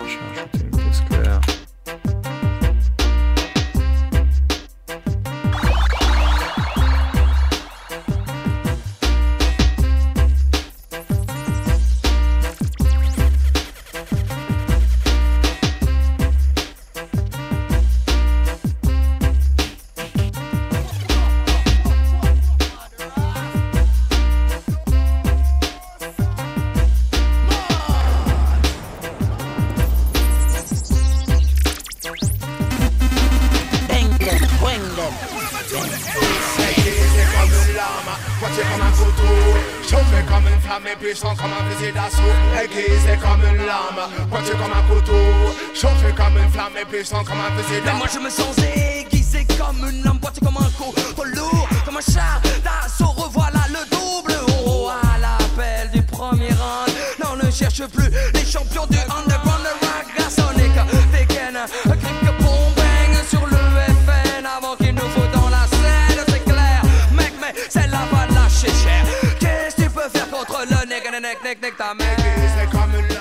Comme 47.10 47.38
un 47.38 47.50
Mais 47.84 47.92
moi 47.94 48.06
je 48.12 48.18
me 48.18 48.28
sens 48.28 48.56
aiguisé 48.58 49.46
comme 49.56 49.88
une 49.88 50.02
lame 50.02 50.18
boîtée 50.18 50.40
comme 50.44 50.56
un 50.56 50.70
coup 50.70 50.92
Trop 51.14 51.24
lourd. 51.24 51.68
Comme 51.84 51.98
un 51.98 52.00
char 52.00 52.40
d'assaut 52.64 53.12
Revoilà 53.12 53.60
le 53.68 53.88
double 53.90 54.34
Oh 54.66 54.88
à 54.88 55.18
l'appel 55.18 55.90
du 55.92 56.02
premier 56.02 56.48
round 56.48 56.90
Non 57.22 57.36
ne 57.36 57.50
cherche 57.50 57.86
plus 57.86 58.10
les 58.34 58.44
champions 58.44 58.86
du 58.86 58.96
underground. 58.98 59.62
Le 59.62 59.86
rock 59.86 60.30
Sonic 60.30 60.72
Vegan 61.12 61.58
Grip 61.84 62.20
que 62.20 62.42
bon 62.42 62.72
bang 62.74 63.24
sur 63.28 63.46
le 63.46 63.56
FN 63.56 64.44
Avant 64.44 64.74
qu'il 64.74 64.94
nous 64.94 65.08
faut 65.08 65.38
dans 65.38 65.48
la 65.48 65.64
scène. 65.68 66.24
C'est 66.26 66.44
clair 66.44 66.82
mec 67.12 67.32
mais 67.40 67.54
c'est 67.68 67.86
là 67.86 68.00
va 68.10 68.26
lâcher 68.34 68.72
cher 68.82 69.06
Qu'est-ce 69.38 69.76
que 69.76 69.82
tu 69.82 69.90
peux 69.90 70.08
faire 70.08 70.28
contre 70.28 70.64
le 70.68 70.88
nec 70.88 71.04
nec 71.12 71.44
nec 71.44 71.62
nec 71.62 71.76
ta 71.76 71.94
mère 71.94 72.16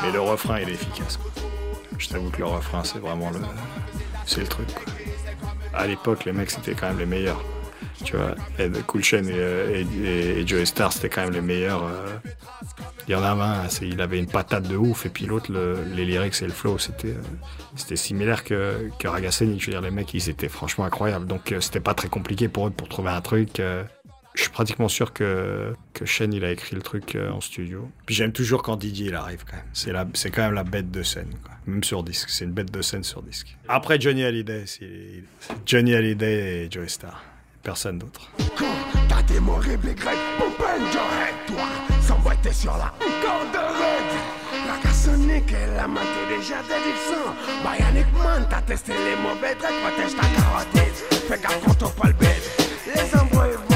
Mais 0.01 0.11
le 0.11 0.21
refrain, 0.21 0.59
il 0.59 0.69
est 0.69 0.73
efficace. 0.73 1.19
T'avoue 2.15 2.29
que 2.29 2.37
le 2.39 2.45
refrain, 2.45 2.81
c'est 2.85 2.99
vraiment 2.99 3.29
le, 3.29 3.39
c'est 4.25 4.39
le 4.41 4.47
truc. 4.47 4.67
quoi. 4.73 4.93
À 5.73 5.85
l'époque, 5.85 6.23
les 6.23 6.31
mecs, 6.31 6.49
c'était 6.49 6.73
quand 6.73 6.87
même 6.87 6.99
les 6.99 7.05
meilleurs. 7.05 7.43
Tu 8.05 8.15
vois, 8.15 8.35
Cool 8.87 9.03
Chain 9.03 9.23
et, 9.25 9.31
euh, 9.33 9.83
et, 10.03 10.47
Joey 10.47 10.65
Star, 10.65 10.93
c'était 10.93 11.09
quand 11.09 11.23
même 11.23 11.33
les 11.33 11.41
meilleurs. 11.41 11.83
euh. 11.83 12.17
Il 13.07 13.11
y 13.11 13.15
en 13.15 13.23
a 13.23 13.31
un, 13.31 13.67
il 13.81 13.99
avait 14.01 14.17
une 14.17 14.27
patate 14.27 14.63
de 14.67 14.77
ouf, 14.77 15.05
et 15.05 15.09
puis 15.09 15.25
l'autre, 15.25 15.51
le- 15.51 15.83
les 15.93 16.05
lyrics 16.05 16.41
et 16.41 16.45
le 16.45 16.51
flow, 16.53 16.77
c'était, 16.77 17.09
euh, 17.09 17.21
c'était 17.75 17.95
similaire 17.97 18.43
que, 18.43 18.89
que. 18.97 19.07
Je 19.07 19.43
veux 19.43 19.57
dire, 19.71 19.81
les 19.81 19.91
mecs, 19.91 20.13
ils 20.13 20.29
étaient 20.29 20.47
franchement 20.49 20.85
incroyables. 20.85 21.27
Donc, 21.27 21.53
c'était 21.59 21.81
pas 21.81 21.93
très 21.93 22.07
compliqué 22.07 22.47
pour 22.47 22.67
eux 22.67 22.71
pour 22.71 22.87
trouver 22.87 23.09
un 23.11 23.21
truc. 23.21 23.59
Je 24.35 24.41
suis 24.41 24.49
pratiquement 24.49 24.89
sûr 24.89 25.13
que, 25.13 25.73
que 25.93 26.05
Shane, 26.05 26.33
il 26.33 26.43
a 26.43 26.51
écrit 26.51 26.75
le 26.75 26.81
truc 26.81 27.15
euh, 27.15 27.31
en 27.31 27.39
studio. 27.39 27.89
Puis 28.05 28.15
j'aime 28.15 28.33
toujours 28.33 28.63
quand 28.63 28.75
Didier, 28.75 29.07
il 29.07 29.15
arrive 29.15 29.45
quand 29.49 29.55
même. 29.55 29.65
C'est, 29.73 29.93
la, 29.93 30.05
c'est 30.13 30.29
quand 30.29 30.43
même 30.43 30.53
la 30.53 30.65
bête 30.65 30.91
de 30.91 31.03
scène, 31.03 31.33
quoi. 31.43 31.53
Même 31.67 31.83
sur 31.83 32.03
disque. 32.03 32.29
C'est 32.29 32.43
une 32.43 32.51
bête 32.51 32.71
de 32.71 32.81
scène 32.81 33.03
sur 33.03 33.21
disque. 33.21 33.55
Après 33.69 33.99
Johnny 33.99 34.25
Hallyday, 34.25 34.63
c'est 34.65 35.23
Johnny 35.65 35.95
Hallyday 35.95 36.65
et 36.65 36.71
Joey 36.71 36.89
Star. 36.89 37.23
Personne 37.63 37.97
d'autre. 37.97 38.29
T'as 39.07 39.23
des 39.23 39.39
mots 39.39 39.53
horribles 39.53 39.87
et 39.89 39.95
grecs 39.95 40.17
Mon 40.37 40.49
Benjamin, 40.49 41.31
toi 41.47 41.65
Sans 42.01 42.19
moi 42.19 42.33
t'es 42.43 42.53
sur 42.53 42.77
la 42.77 42.93
corde 43.23 43.55
raide 43.55 44.67
La 44.67 44.83
garçonnique, 44.83 45.51
elle 45.51 45.79
a 45.79 45.87
maté 45.87 46.05
déjà 46.37 46.57
d'addiction 46.57 47.33
Bionic 47.63 48.05
Man, 48.21 48.45
t'as 48.49 48.61
testé 48.61 48.91
les 48.93 49.15
mauvais 49.15 49.55
dreads 49.55 49.81
Protège 49.81 50.15
ta 50.15 50.27
carotide 50.27 50.95
Fais 51.27 51.41
gaffe 51.41 51.77
quand 51.79 52.01
pas 52.01 52.07
le 52.09 52.13
bête 52.13 52.71
Les 52.93 53.19
embrouilles 53.19 53.74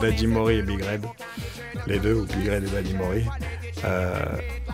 Daddy 0.00 0.26
Mori 0.26 0.56
et 0.56 0.62
Big 0.62 0.82
Red, 0.82 1.04
les 1.86 1.98
deux, 1.98 2.14
ou 2.14 2.24
Big 2.26 2.48
Red 2.48 2.64
et 2.64 2.70
Daddy 2.70 2.94
Mori, 2.94 3.24
euh, 3.84 4.14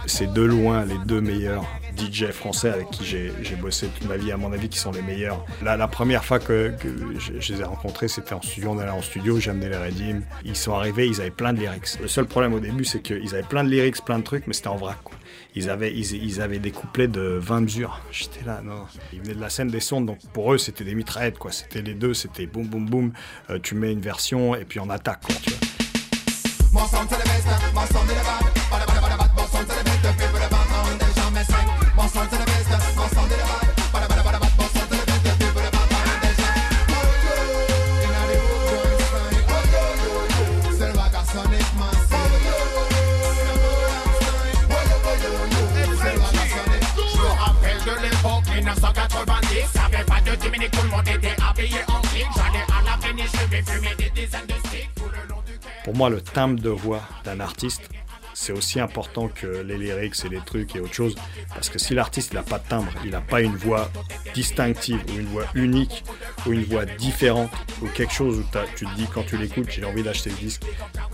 c'est 0.06 0.32
de 0.32 0.42
loin 0.42 0.84
les 0.84 0.98
deux 1.06 1.20
meilleurs 1.20 1.64
DJ 2.10 2.30
français 2.30 2.70
avec 2.70 2.90
qui 2.90 3.04
j'ai 3.04 3.56
bossé 3.60 3.88
toute 3.88 4.08
ma 4.08 4.16
vie, 4.16 4.32
à 4.32 4.36
mon 4.36 4.52
avis, 4.52 4.68
qui 4.68 4.78
sont 4.78 4.92
les 4.92 5.02
meilleurs. 5.02 5.44
La, 5.62 5.88
première 5.88 6.24
fois 6.24 6.38
que, 6.38 6.74
je, 7.18 7.52
les 7.52 7.60
ai 7.60 7.64
rencontrés, 7.64 8.08
c'était 8.08 8.34
en 8.34 8.42
studio, 8.42 8.70
on 8.70 8.78
allait 8.78 8.90
en 8.90 9.02
studio, 9.02 9.38
j'ai 9.38 9.52
les 9.52 9.76
Redim. 9.76 10.22
Ils 10.44 10.56
sont 10.56 10.74
arrivés, 10.74 11.06
ils 11.06 11.20
avaient 11.20 11.30
plein 11.30 11.52
de 11.52 11.60
lyrics. 11.60 11.98
Le 12.00 12.08
seul 12.08 12.26
problème 12.26 12.54
au 12.54 12.60
début, 12.60 12.84
c'est 12.84 13.00
qu'ils 13.00 13.34
avaient 13.34 13.42
plein 13.42 13.64
de 13.64 13.70
lyrics, 13.70 14.04
plein 14.04 14.18
de 14.18 14.24
trucs, 14.24 14.46
mais 14.46 14.54
c'était 14.54 14.68
en 14.68 14.76
vrac. 14.76 14.98
Quoi. 15.02 15.16
Ils 15.54 15.70
avaient, 15.70 16.58
des 16.58 16.70
couplets 16.70 17.08
de 17.08 17.38
20 17.40 17.62
mesures. 17.62 18.00
J'étais 18.10 18.44
là, 18.44 18.60
non. 18.62 18.84
Ils 19.12 19.20
venaient 19.20 19.34
de 19.34 19.40
la 19.40 19.50
scène 19.50 19.68
des 19.68 19.80
sondes, 19.80 20.06
donc 20.06 20.18
pour 20.32 20.52
eux, 20.52 20.58
c'était 20.58 20.84
des 20.84 20.94
mitraillettes, 20.94 21.38
quoi. 21.38 21.50
C'était 21.50 21.82
les 21.82 21.94
deux, 21.94 22.14
c'était 22.14 22.46
boum, 22.46 22.66
boum, 22.66 22.86
boum. 22.86 23.12
Euh, 23.50 23.58
tu 23.62 23.74
mets 23.74 23.92
une 23.92 24.00
version 24.00 24.54
et 24.54 24.64
puis 24.64 24.80
on 24.80 24.90
attaque, 24.90 25.22
quoi, 25.22 25.34
tu 25.42 25.50
vois. 25.50 25.58
Pour 55.84 55.94
moi, 55.94 56.10
le 56.10 56.20
timbre 56.20 56.60
de 56.60 56.70
voix 56.70 57.02
d'un 57.24 57.40
artiste, 57.40 57.88
c'est 58.34 58.52
aussi 58.52 58.78
important 58.80 59.28
que 59.28 59.46
les 59.46 59.78
lyrics 59.78 60.24
et 60.24 60.28
les 60.28 60.40
trucs 60.40 60.76
et 60.76 60.80
autre 60.80 60.92
chose. 60.92 61.16
Parce 61.48 61.70
que 61.70 61.78
si 61.78 61.94
l'artiste 61.94 62.34
n'a 62.34 62.42
pas 62.42 62.58
de 62.58 62.68
timbre, 62.68 62.92
il 63.04 63.10
n'a 63.10 63.22
pas 63.22 63.40
une 63.40 63.56
voix 63.56 63.90
distinctive 64.34 65.00
ou 65.08 65.18
une 65.18 65.26
voix 65.26 65.46
unique 65.54 66.04
ou 66.44 66.52
une 66.52 66.64
voix 66.64 66.84
différente 66.84 67.50
ou 67.80 67.86
quelque 67.86 68.12
chose 68.12 68.40
où 68.40 68.44
tu 68.76 68.84
te 68.84 68.94
dis 68.94 69.06
quand 69.12 69.24
tu 69.24 69.38
l'écoutes, 69.38 69.70
j'ai 69.70 69.84
envie 69.84 70.02
d'acheter 70.02 70.30
ce 70.30 70.36
disque. 70.36 70.62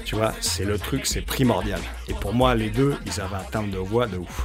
Tu 0.04 0.16
vois, 0.16 0.32
c'est 0.40 0.64
le 0.64 0.78
truc, 0.78 1.06
c'est 1.06 1.22
primordial. 1.22 1.80
Et 2.08 2.14
pour 2.14 2.34
moi, 2.34 2.54
les 2.54 2.70
deux, 2.70 2.96
ils 3.06 3.20
avaient 3.20 3.36
un 3.36 3.44
timbre 3.50 3.70
de 3.70 3.78
voix 3.78 4.06
de 4.06 4.18
ouf. 4.18 4.44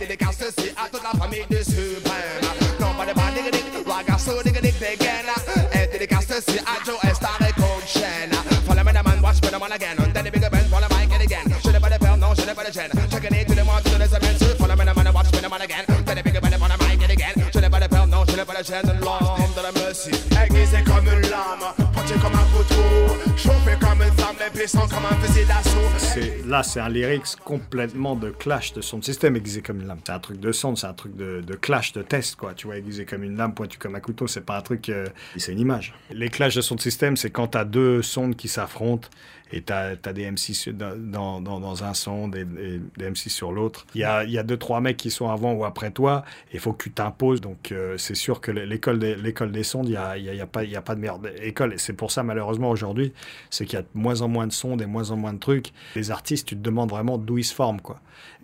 The 9.67 9.73
man 9.73 9.75
again. 9.75 9.99
On 9.99 10.13
the 10.13 10.31
bigger 10.31 10.49
my 10.49 11.05
get 11.05 11.21
again. 11.21 11.99
Peur, 11.99 12.17
non, 12.17 12.33
je 12.35 12.45
n'ai 12.45 12.53
pas 12.53 12.63
de 12.63 12.71
gêne. 12.71 12.91
Chacun 13.11 13.35
est 13.35 13.45
tous 13.45 13.53
les 13.53 13.63
mois, 13.63 13.81
tous 13.83 13.99
les 13.99 14.05
semaines. 14.05 14.37
sur 14.37 14.57
Follow 14.57 14.75
me 14.75 14.85
the 14.85 14.95
man, 14.95 15.13
watch 15.13 15.31
me 15.33 15.39
the 15.39 15.49
man 15.49 15.61
again. 15.61 15.85
On 15.89 16.03
the 16.03 16.23
bigger 16.23 16.41
band, 16.41 16.55
follow 16.55 16.75
my 16.79 16.95
get 16.97 17.11
again. 17.11 17.87
Peur, 17.89 18.07
non, 18.07 18.23
je 18.27 18.35
n'ai 18.35 18.45
pas 18.45 18.61
de 18.61 18.63
gêne. 18.63 18.99
L'homme 19.01 19.53
de 19.55 19.61
la. 19.61 20.43
Aiguisé 20.43 20.83
comme 20.83 21.07
une 21.07 21.29
lame, 21.29 21.86
comme 22.21 22.33
un 22.33 22.57
couteau. 22.57 23.17
Chauffé 23.37 23.75
comme 23.79 24.01
une 24.01 24.11
flamme, 24.13 24.35
les 24.43 24.59
puissants 24.59 24.87
comme 24.87 25.05
un 25.05 25.15
fusil 25.23 25.45
d'assaut. 25.45 26.47
Là, 26.47 26.63
c'est 26.63 26.79
un 26.79 26.89
lyrics 26.89 27.35
complètement 27.43 28.15
de 28.15 28.31
clash 28.31 28.73
de 28.73 28.81
son 28.81 29.01
système 29.01 29.35
aiguisé 29.35 29.61
comme 29.61 29.81
une 29.81 29.87
lame. 29.87 29.99
C'est 30.05 30.11
un 30.13 30.19
truc 30.19 30.39
de 30.39 30.51
son, 30.51 30.75
c'est 30.75 30.87
un 30.87 30.93
truc 30.93 31.15
de, 31.15 31.41
clash, 31.55 31.93
de 31.93 32.01
test, 32.01 32.35
quoi. 32.35 32.53
Tu 32.55 32.65
vois, 32.67 32.77
aiguisé 32.77 33.05
comme 33.05 33.23
une 33.23 33.37
lame, 33.37 33.53
pointu 33.53 33.77
comme 33.77 33.95
un 33.95 33.99
couteau, 33.99 34.25
c'est 34.27 34.41
pas 34.45 34.57
un 34.57 34.61
truc. 34.61 34.89
euh, 34.89 35.05
c'est 35.37 35.51
une 35.51 35.59
image. 35.59 35.93
Les 36.11 36.29
clashs 36.29 36.55
de 36.55 36.61
son 36.61 36.77
système, 36.77 37.17
c'est 37.17 37.29
quand 37.29 37.47
t'as 37.47 37.65
deux 37.65 38.01
sondes 38.01 38.35
qui 38.35 38.47
s'affrontent 38.47 39.09
et 39.51 39.61
t'as 39.61 39.91
as 40.03 40.13
des 40.13 40.29
MC 40.29 40.69
dans, 40.73 41.39
dans, 41.39 41.83
un 41.83 41.93
son, 41.93 42.27
des, 42.27 42.43
des, 42.43 43.09
MC 43.09 43.29
sur 43.29 43.51
l'autre. 43.53 43.85
Il 43.95 44.01
y 44.01 44.03
a, 44.03 44.23
y 44.25 44.37
a 44.37 44.43
deux, 44.43 44.57
trois 44.57 44.81
mecs 44.81 44.97
qui 44.97 45.09
sont 45.09 45.29
avant 45.29 45.53
ou 45.53 45.63
après 45.63 45.91
toi, 45.91 46.25
il 46.53 46.59
faut 46.59 46.73
que 46.73 46.83
tu 46.83 46.91
t'imposes. 46.91 47.39
Donc, 47.39 47.71
euh, 47.71 47.97
c'est 47.97 48.15
sûr 48.15 48.41
que 48.41 48.51
l'école 48.51 48.99
des, 48.99 49.15
des 49.15 49.63
sondes, 49.63 49.87
il 49.87 49.91
n'y 49.91 49.97
a, 49.97 50.17
y 50.17 50.29
a, 50.29 50.33
y 50.33 50.41
a, 50.41 50.47
pas- 50.47 50.63
a 50.63 50.81
pas 50.81 50.95
de 50.95 50.99
meilleure 50.99 51.19
école. 51.41 51.75
C'est 51.77 51.93
pour 51.93 52.06
ça, 52.11 52.23
malheureusement, 52.23 52.69
aujourd'hui, 52.69 53.13
c'est 53.49 53.65
qu'il 53.65 53.75
y 53.75 53.79
a 53.79 53.83
de 53.83 53.87
moins 53.93 54.21
en 54.21 54.27
moins 54.27 54.47
de 54.47 54.51
sondes 54.51 54.81
et 54.81 54.85
moins 54.85 55.11
en 55.11 55.17
moins 55.17 55.33
de 55.33 55.39
trucs. 55.39 55.71
Les 55.95 56.11
artistes, 56.11 56.47
tu 56.47 56.55
te 56.55 56.61
demandes 56.61 56.89
vraiment 56.89 57.17
d'où 57.17 57.37
ils 57.37 57.43
se 57.43 57.53
forment, 57.53 57.81
quoi. 57.81 57.99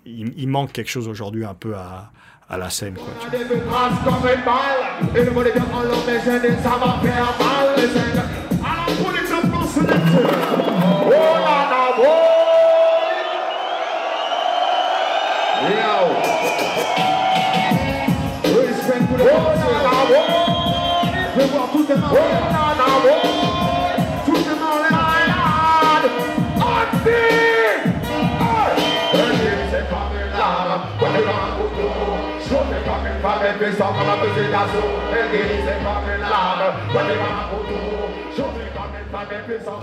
Il, 0.06 0.34
il 0.38 0.48
manque 0.48 0.72
quelque 0.74 0.90
chose 0.90 1.08
aujourd'hui 1.08 1.46
un 1.46 1.54
peu 1.54 1.76
à, 1.76 2.12
à 2.50 2.58
la 2.58 2.70
scène, 2.70 2.96
quoi. 2.96 3.14
tu 3.22 3.28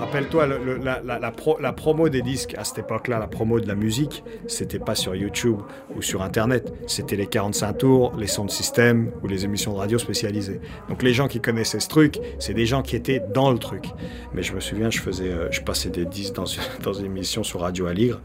Rappelle-toi, 0.01 0.47
le- 0.47 0.59
le- 0.65 0.77
la, 0.79 1.01
la- 1.05 1.19
la 1.19 1.31
pro- 1.31 1.59
la 1.61 1.73
promo 1.73 2.09
des 2.09 2.21
disques 2.23 2.55
à 2.59 2.65
cette 2.65 2.79
époque-là, 2.81 3.19
la 3.19 3.27
promo 3.29 3.61
de 3.61 3.69
la 3.69 3.75
musique, 3.77 4.25
c'était 4.49 4.79
pas 4.81 4.95
sur 4.97 5.15
YouTube 5.15 5.59
ou 5.95 6.03
sur 6.03 6.23
Internet. 6.23 6.73
C'était 6.89 7.17
les 7.17 7.27
45 7.27 7.73
tours, 7.79 8.13
les 8.19 8.27
sons 8.27 8.45
de 8.45 8.51
système 8.51 9.11
ou 9.23 9.29
les 9.29 9.45
émissions 9.45 9.73
de 9.73 9.79
radio 9.79 9.99
spécialisées. 9.99 10.61
Donc 10.89 11.03
les 11.03 11.15
gens 11.15 11.29
qui 11.29 11.41
connaissaient 11.41 11.81
ce 11.81 11.89
truc, 11.89 12.19
c'est 12.41 12.55
des 12.55 12.67
gens 12.67 12.83
qui 12.83 12.97
étaient 12.97 13.21
dans 13.33 13.53
le 13.53 13.59
truc. 13.59 13.85
Mais 14.35 14.43
je 14.43 14.53
me 14.53 14.61
souviens, 14.61 14.91
je 14.91 15.01
faisais, 15.01 15.29
euh, 15.31 15.49
je 15.53 15.61
passais 15.61 15.91
des 15.91 16.05
disques 16.07 16.35
dans, 16.35 16.45
dans 16.83 16.93
une 16.93 17.07
émission 17.07 17.45
sur 17.45 17.61
Radio 17.61 17.87
Aligre. 17.87 18.21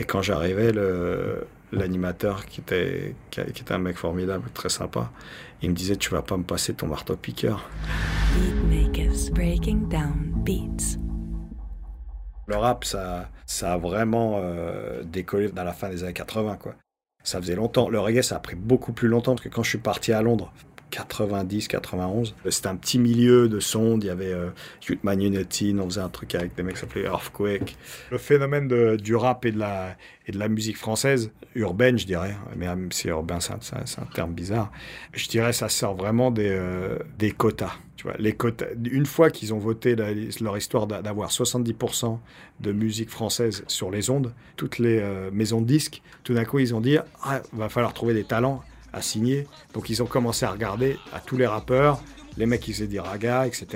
Et 0.00 0.04
quand 0.04 0.22
j'arrivais, 0.22 0.72
le- 0.72 1.46
l'animateur 1.72 2.46
qui 2.46 2.60
était, 2.60 3.14
qui 3.30 3.40
était 3.40 3.72
un 3.72 3.78
mec 3.78 3.96
formidable, 3.96 4.48
très 4.54 4.68
sympa, 4.68 5.10
il 5.62 5.70
me 5.70 5.74
disait, 5.74 5.96
tu 5.96 6.10
vas 6.10 6.22
pas 6.22 6.36
me 6.36 6.44
passer 6.44 6.74
ton 6.74 6.86
marteau-piqueur. 6.86 7.68
Beatmakers 8.34 9.30
breaking 9.32 9.88
down 9.88 10.32
beats. 10.44 10.98
Le 12.46 12.56
rap, 12.56 12.84
ça, 12.84 13.28
ça 13.44 13.74
a 13.74 13.78
vraiment 13.78 14.40
euh, 14.42 15.02
décollé 15.02 15.48
dans 15.48 15.64
la 15.64 15.72
fin 15.72 15.90
des 15.90 16.02
années 16.02 16.14
80, 16.14 16.56
quoi. 16.56 16.74
Ça 17.22 17.40
faisait 17.40 17.56
longtemps. 17.56 17.90
Le 17.90 18.00
reggae, 18.00 18.22
ça 18.22 18.36
a 18.36 18.38
pris 18.38 18.56
beaucoup 18.56 18.92
plus 18.92 19.08
longtemps 19.08 19.32
parce 19.34 19.42
que 19.42 19.50
quand 19.50 19.62
je 19.62 19.68
suis 19.68 19.78
parti 19.78 20.12
à 20.12 20.22
Londres, 20.22 20.50
90, 20.90 21.68
91, 21.68 22.34
c'était 22.50 22.68
un 22.68 22.76
petit 22.76 22.98
milieu 22.98 23.48
de 23.48 23.60
sondes. 23.60 24.04
Il 24.04 24.06
y 24.06 24.10
avait 24.10 24.32
euh, 24.32 24.50
Unity, 25.04 25.74
on 25.78 25.84
faisait 25.86 26.00
un 26.00 26.08
truc 26.08 26.34
avec 26.34 26.54
des 26.54 26.62
mecs 26.62 26.74
qui 26.74 26.80
s'appelaient 26.80 27.04
Earthquake. 27.04 27.76
Le 28.10 28.18
phénomène 28.18 28.68
de- 28.68 28.96
du 28.96 29.14
rap 29.16 29.44
et 29.44 29.52
de, 29.52 29.58
la, 29.58 29.96
et 30.26 30.32
de 30.32 30.38
la 30.38 30.48
musique 30.48 30.76
française, 30.76 31.30
urbaine, 31.54 31.98
je 31.98 32.06
dirais, 32.06 32.36
mais 32.56 32.66
même 32.66 32.92
si 32.92 33.08
urbain, 33.08 33.38
c'est 33.40 33.52
un, 33.52 34.04
terme 34.14 34.32
bizarre, 34.32 34.70
je 35.12 35.28
dirais 35.28 35.52
ça 35.52 35.68
sort 35.68 35.94
vraiment 35.96 36.30
des, 36.30 36.48
euh, 36.50 36.98
des 37.18 37.32
quotas. 37.32 37.72
Tu 37.96 38.04
vois, 38.04 38.14
les 38.18 38.32
quotas. 38.32 38.66
Une 38.92 39.06
fois 39.06 39.28
qu'ils 39.30 39.52
ont 39.52 39.58
voté 39.58 39.96
leur 39.96 40.56
histoire 40.56 40.86
d'a- 40.86 41.02
d'avoir 41.02 41.32
70% 41.32 42.20
de 42.60 42.72
musique 42.72 43.10
française 43.10 43.64
sur 43.66 43.90
les 43.90 44.08
ondes, 44.08 44.32
toutes 44.56 44.78
les 44.78 45.00
euh, 45.00 45.30
maisons 45.32 45.60
de 45.60 45.66
disques, 45.66 46.00
tout 46.22 46.32
d'un 46.34 46.44
coup, 46.44 46.60
ils 46.60 46.74
ont 46.76 46.80
dit 46.80 46.96
ah, 47.24 47.40
va 47.52 47.68
falloir 47.68 47.92
trouver 47.94 48.14
des 48.14 48.22
talents 48.24 48.62
à 48.92 49.02
signer. 49.02 49.46
Donc, 49.74 49.90
ils 49.90 50.02
ont 50.02 50.06
commencé 50.06 50.44
à 50.46 50.50
regarder 50.50 50.98
à 51.12 51.20
tous 51.20 51.36
les 51.36 51.46
rappeurs, 51.46 52.00
les 52.36 52.46
mecs 52.46 52.60
qui 52.60 52.72
faisaient 52.72 52.86
des 52.86 53.00
ragas, 53.00 53.46
etc. 53.46 53.66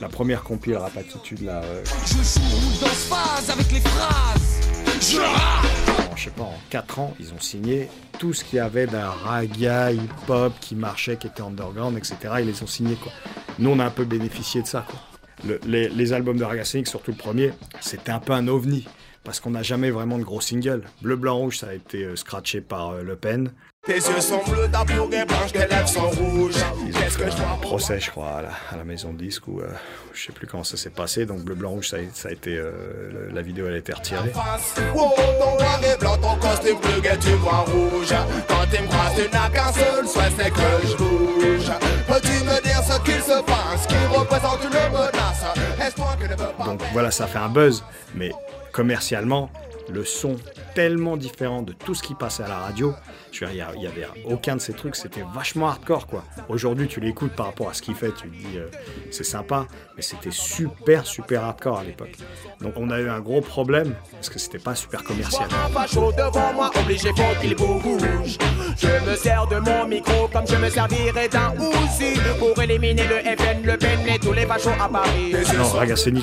La 0.00 0.08
première 0.08 0.42
compile 0.42 0.76
Rap 0.76 0.96
Attitude, 0.96 1.42
là, 1.42 1.62
euh, 1.64 1.82
Je 2.06 2.14
joue 2.14 2.80
dans 2.80 2.86
phase 2.86 3.50
avec 3.50 3.70
les 3.72 3.80
phrases. 3.80 4.60
Je 5.00 5.18
en, 5.18 6.16
je 6.16 6.24
sais 6.24 6.30
pas, 6.30 6.42
en 6.42 6.54
4 6.70 6.98
ans, 6.98 7.14
ils 7.20 7.32
ont 7.32 7.38
signé 7.40 7.88
tout 8.18 8.32
ce 8.32 8.42
qu'il 8.44 8.56
y 8.56 8.60
avait 8.60 8.86
d'un 8.86 9.08
raga, 9.08 9.92
hip-hop 9.92 10.52
qui 10.60 10.74
marchait, 10.74 11.16
qui 11.16 11.28
était 11.28 11.42
underground, 11.42 11.96
etc. 11.96 12.16
Ils 12.40 12.46
les 12.46 12.62
ont 12.62 12.66
signés, 12.66 12.96
quoi. 12.96 13.12
Nous, 13.60 13.70
on 13.70 13.78
a 13.78 13.84
un 13.84 13.90
peu 13.90 14.04
bénéficié 14.04 14.62
de 14.62 14.66
ça, 14.66 14.84
quoi. 14.88 14.98
Le- 15.46 15.60
les, 15.66 15.88
les 15.88 16.12
albums 16.12 16.36
de 16.36 16.42
Raga 16.42 16.64
Sonic, 16.64 16.88
surtout 16.88 17.12
le 17.12 17.16
premier, 17.16 17.52
c'était 17.80 18.10
un 18.10 18.18
peu 18.18 18.32
un 18.32 18.48
ovni. 18.48 18.88
Parce 19.22 19.38
qu'on 19.40 19.50
n'a 19.50 19.62
jamais 19.62 19.90
vraiment 19.90 20.18
de 20.18 20.24
gros 20.24 20.40
singles. 20.40 20.82
Bleu, 21.02 21.14
blanc, 21.14 21.36
rouge, 21.36 21.58
ça 21.58 21.68
a 21.68 21.74
été 21.74 22.02
euh, 22.04 22.16
scratché 22.16 22.60
par 22.60 22.90
euh, 22.90 23.02
Le 23.02 23.14
Pen. 23.14 23.52
Tes 23.88 23.94
yeux 23.94 24.20
sont 24.20 24.42
bleus, 24.46 24.68
ta 24.70 24.84
peau 24.84 25.10
est 25.10 25.24
blanche, 25.24 25.50
tes 25.50 25.66
lèvres 25.66 25.88
sont 25.88 26.10
rouges. 26.10 26.52
Qu'est-ce 26.92 27.16
que 27.16 27.24
je 27.24 27.36
un 27.36 27.36
vois? 27.36 27.58
Procès, 27.62 27.98
je 27.98 28.10
crois, 28.10 28.32
à 28.32 28.42
la, 28.42 28.50
à 28.70 28.76
la 28.76 28.84
maison 28.84 29.14
de 29.14 29.16
disque 29.16 29.48
où 29.48 29.60
euh, 29.60 29.68
je 30.12 30.26
sais 30.26 30.32
plus 30.32 30.46
comment 30.46 30.62
ça 30.62 30.76
s'est 30.76 30.90
passé. 30.90 31.24
Donc 31.24 31.38
Bleu, 31.38 31.54
blanc, 31.54 31.70
rouge, 31.70 31.88
ça 31.88 31.96
a, 31.96 32.00
ça 32.12 32.28
a 32.28 32.32
été, 32.32 32.54
euh, 32.58 33.30
la 33.32 33.40
vidéo 33.40 33.66
elle 33.66 33.72
a 33.72 33.78
été 33.78 33.94
retirée. 33.94 34.28
face. 34.28 34.74
Ton 34.74 35.56
noir 35.56 35.80
et 35.82 35.96
blanc, 35.98 36.18
ton 36.18 36.36
costume 36.36 36.78
bleu 36.80 37.10
et 37.10 37.18
tu 37.18 37.30
vois 37.36 37.64
rouge. 37.66 38.14
Quand 38.46 38.66
tu 38.70 38.82
me 38.82 38.88
croises, 38.88 39.14
tu 39.16 39.30
n'as 39.34 39.48
qu'un 39.48 39.72
seul 39.72 40.06
souhait, 40.06 40.32
c'est 40.36 40.50
que 40.50 40.86
je 40.86 40.96
bouge. 40.98 41.72
Peux-tu 42.06 42.44
me 42.44 42.62
dire 42.62 42.82
ce 42.82 43.00
qu'il 43.00 43.22
se 43.22 43.42
passe, 43.42 43.86
qui 43.88 43.96
représente 44.14 44.64
une 44.64 44.92
menace? 44.92 45.44
Est-ce 45.80 45.94
que 45.94 46.24
ne 46.24 46.36
veut 46.36 46.52
pas 46.58 46.64
Donc 46.66 46.82
voilà, 46.92 47.10
ça 47.10 47.26
fait 47.26 47.38
un 47.38 47.48
buzz, 47.48 47.82
mais 48.14 48.32
commercialement, 48.70 49.48
le 49.90 50.04
son 50.04 50.36
tellement 50.74 51.16
différent 51.16 51.62
de 51.62 51.72
tout 51.72 51.94
ce 51.94 52.02
qui 52.02 52.14
passait 52.14 52.42
à 52.42 52.48
la 52.48 52.58
radio. 52.58 52.94
Je 53.32 53.44
veux 53.44 53.50
dire, 53.52 53.68
il 53.74 53.82
y 53.82 53.86
a- 53.86 53.90
il 53.90 54.00
y 54.00 54.04
avait 54.04 54.06
aucun 54.24 54.56
de 54.56 54.60
ces 54.60 54.72
trucs, 54.72 54.96
c'était 54.96 55.24
vachement 55.34 55.68
hardcore 55.68 56.06
quoi. 56.06 56.24
Aujourd'hui, 56.48 56.88
tu 56.88 57.00
l'écoutes 57.00 57.32
par 57.32 57.46
rapport 57.46 57.68
à 57.70 57.74
ce 57.74 57.82
qu'il 57.82 57.94
fait, 57.94 58.12
tu 58.12 58.28
te 58.28 58.34
dis 58.34 58.56
euh, 58.58 58.68
c'est 59.10 59.24
sympa, 59.24 59.66
mais 59.96 60.02
c'était 60.02 60.30
super 60.30 61.06
super 61.06 61.44
hardcore 61.44 61.78
à 61.78 61.84
l'époque. 61.84 62.16
Donc 62.60 62.74
on 62.76 62.90
a 62.90 62.98
eu 63.00 63.08
un 63.08 63.20
gros 63.20 63.40
problème 63.40 63.94
parce 64.12 64.28
que 64.30 64.38
c'était 64.38 64.58
pas 64.58 64.74
super 64.74 65.02
commercial. 65.04 65.48
Je 68.80 69.10
me 69.10 69.16
sers 69.16 69.46
de 69.46 69.56
mon 69.56 69.86
micro 69.86 70.28
comme 70.28 70.46
je 70.46 70.56
me 70.56 70.68
servirais 70.70 71.28
d'un 71.28 71.52
pour 72.38 72.62
éliminer 72.62 73.02
le 73.06 73.18
FN, 73.36 73.62
le 73.64 73.76
PEN 73.76 73.98
et 74.14 74.18
tous 74.18 74.32
les 74.32 74.42
à 74.42 74.88
Paris. 74.88 75.32
Non, 75.56 75.64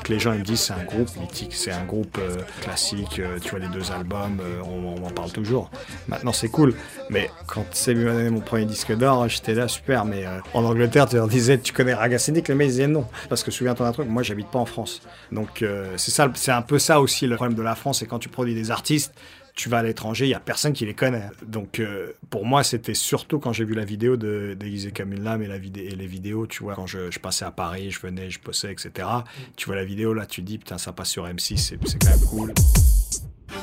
les 0.10 0.20
gens 0.20 0.34
ils 0.34 0.40
me 0.40 0.44
disent 0.44 0.62
c'est 0.62 0.74
un 0.74 0.84
groupe 0.84 1.10
mythique, 1.18 1.54
c'est 1.54 1.72
un 1.72 1.84
groupe 1.86 2.18
euh, 2.20 2.36
classique, 2.62 3.20
euh, 3.20 3.38
tu 3.40 3.55
les 3.58 3.68
deux 3.68 3.92
albums, 3.92 4.40
euh, 4.42 4.62
on, 4.64 5.02
on 5.02 5.06
en 5.06 5.12
parle 5.12 5.32
toujours. 5.32 5.70
Maintenant 6.08 6.34
c'est 6.34 6.50
cool, 6.50 6.74
mais 7.10 7.30
quand 7.48 7.66
c'est 7.72 7.94
donné 7.94 8.30
mon 8.30 8.42
premier 8.42 8.66
disque 8.66 8.96
d'or, 8.96 9.28
j'étais 9.28 9.54
là 9.54 9.68
super, 9.68 10.06
mais 10.06 10.26
euh, 10.26 10.40
en 10.54 10.64
Angleterre 10.64 11.08
tu 11.08 11.16
leur 11.16 11.28
disais 11.28 11.58
tu 11.60 11.74
connais 11.74 11.94
Ragasonic, 11.94 12.48
les 12.48 12.56
mecs 12.56 12.70
disaient 12.70 12.88
non. 12.88 13.06
Parce 13.30 13.44
que 13.44 13.52
souviens-toi 13.52 13.86
d'un 13.86 13.94
truc, 13.94 14.08
moi 14.08 14.24
j'habite 14.24 14.48
pas 14.48 14.60
en 14.60 14.66
France. 14.66 15.02
Donc 15.32 15.62
euh, 15.62 15.94
c'est 15.98 16.12
ça, 16.12 16.32
c'est 16.36 16.52
un 16.52 16.62
peu 16.62 16.80
ça 16.80 17.02
aussi 17.02 17.28
le 17.28 17.36
problème 17.36 17.58
de 17.58 17.64
la 17.64 17.76
France, 17.76 18.00
c'est 18.00 18.06
quand 18.06 18.20
tu 18.20 18.30
produis 18.30 18.56
des 18.56 18.72
artistes, 18.72 19.14
tu 19.56 19.70
vas 19.70 19.78
à 19.78 19.84
l'étranger, 19.84 20.26
il 20.26 20.30
y 20.30 20.34
a 20.34 20.40
personne 20.40 20.74
qui 20.74 20.86
les 20.86 20.94
connaît. 20.94 21.30
Donc 21.46 21.82
pour 22.30 22.46
moi, 22.46 22.64
c'était 22.64 22.94
surtout 22.94 23.40
quand 23.40 23.54
j'ai 23.54 23.64
vu 23.64 23.74
la 23.74 23.86
vidéo 23.86 24.18
de 24.18 24.58
une 24.62 25.24
lame 25.24 25.42
et, 25.44 25.48
la 25.48 25.58
vidé- 25.58 25.86
et 25.86 25.96
les 25.96 26.08
vidéos, 26.08 26.46
tu 26.46 26.64
vois, 26.64 26.76
quand 26.76 26.88
je, 26.88 27.18
passais 27.20 27.46
à 27.46 27.52
Paris, 27.52 27.92
je 27.92 28.00
venais, 28.00 28.30
je 28.30 28.40
bossais, 28.42 28.72
etc. 28.72 29.08
Tu 29.56 29.68
vois 29.68 29.76
la 29.76 29.86
vidéo 29.86 30.14
là, 30.14 30.26
tu 30.26 30.42
dis 30.42 30.58
putain, 30.58 30.78
ça 30.78 30.92
passe 30.92 31.10
sur 31.10 31.26
M6, 31.26 31.58
c'est 31.58 31.80
c'est 31.88 32.00
quand 32.00 32.10
même 32.10 32.20
cool. 32.30 32.54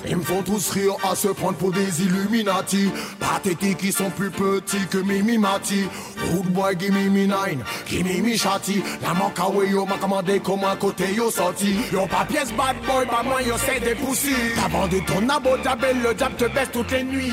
Ils 0.08 0.16
me 0.16 0.22
font 0.22 0.42
tous 0.42 0.70
rire 0.70 0.96
à 1.08 1.14
se 1.14 1.28
prendre 1.28 1.56
pour 1.56 1.72
des 1.72 2.02
Illuminati. 2.02 2.90
Pathétiques, 3.20 3.80
ils 3.84 3.92
sont 3.92 4.10
plus 4.10 4.30
petits 4.30 4.86
que 4.90 4.98
Mimimati 4.98 5.84
Rude 6.30 6.52
boy, 6.52 6.74
give 6.76 6.92
me 6.92 7.08
me 7.08 7.26
nine, 7.26 7.62
give 7.86 8.04
me 8.04 8.20
me 8.20 8.36
shotty. 8.36 8.82
La 9.02 9.14
manque 9.14 9.38
away 9.38 9.70
yo, 9.70 9.84
m'a 9.84 9.96
commandé 9.98 10.40
comment 10.40 10.74
côté 10.76 11.12
yo 11.14 11.30
sorti. 11.30 11.76
Yo 11.92 12.06
pas 12.06 12.24
pièce 12.24 12.52
bad 12.52 12.76
boy, 12.86 13.06
bah 13.06 13.22
moi 13.24 13.42
yo 13.42 13.54
c'est 13.58 13.80
des 13.80 13.94
poussis. 13.94 14.30
T'as 14.54 14.68
vendu 14.68 15.04
ton 15.04 15.28
abo, 15.28 15.56
diable, 15.58 15.86
le 16.02 16.14
diable 16.14 16.36
te 16.36 16.44
baisse 16.44 16.70
toutes 16.72 16.90
les 16.92 17.04
nuits. 17.04 17.32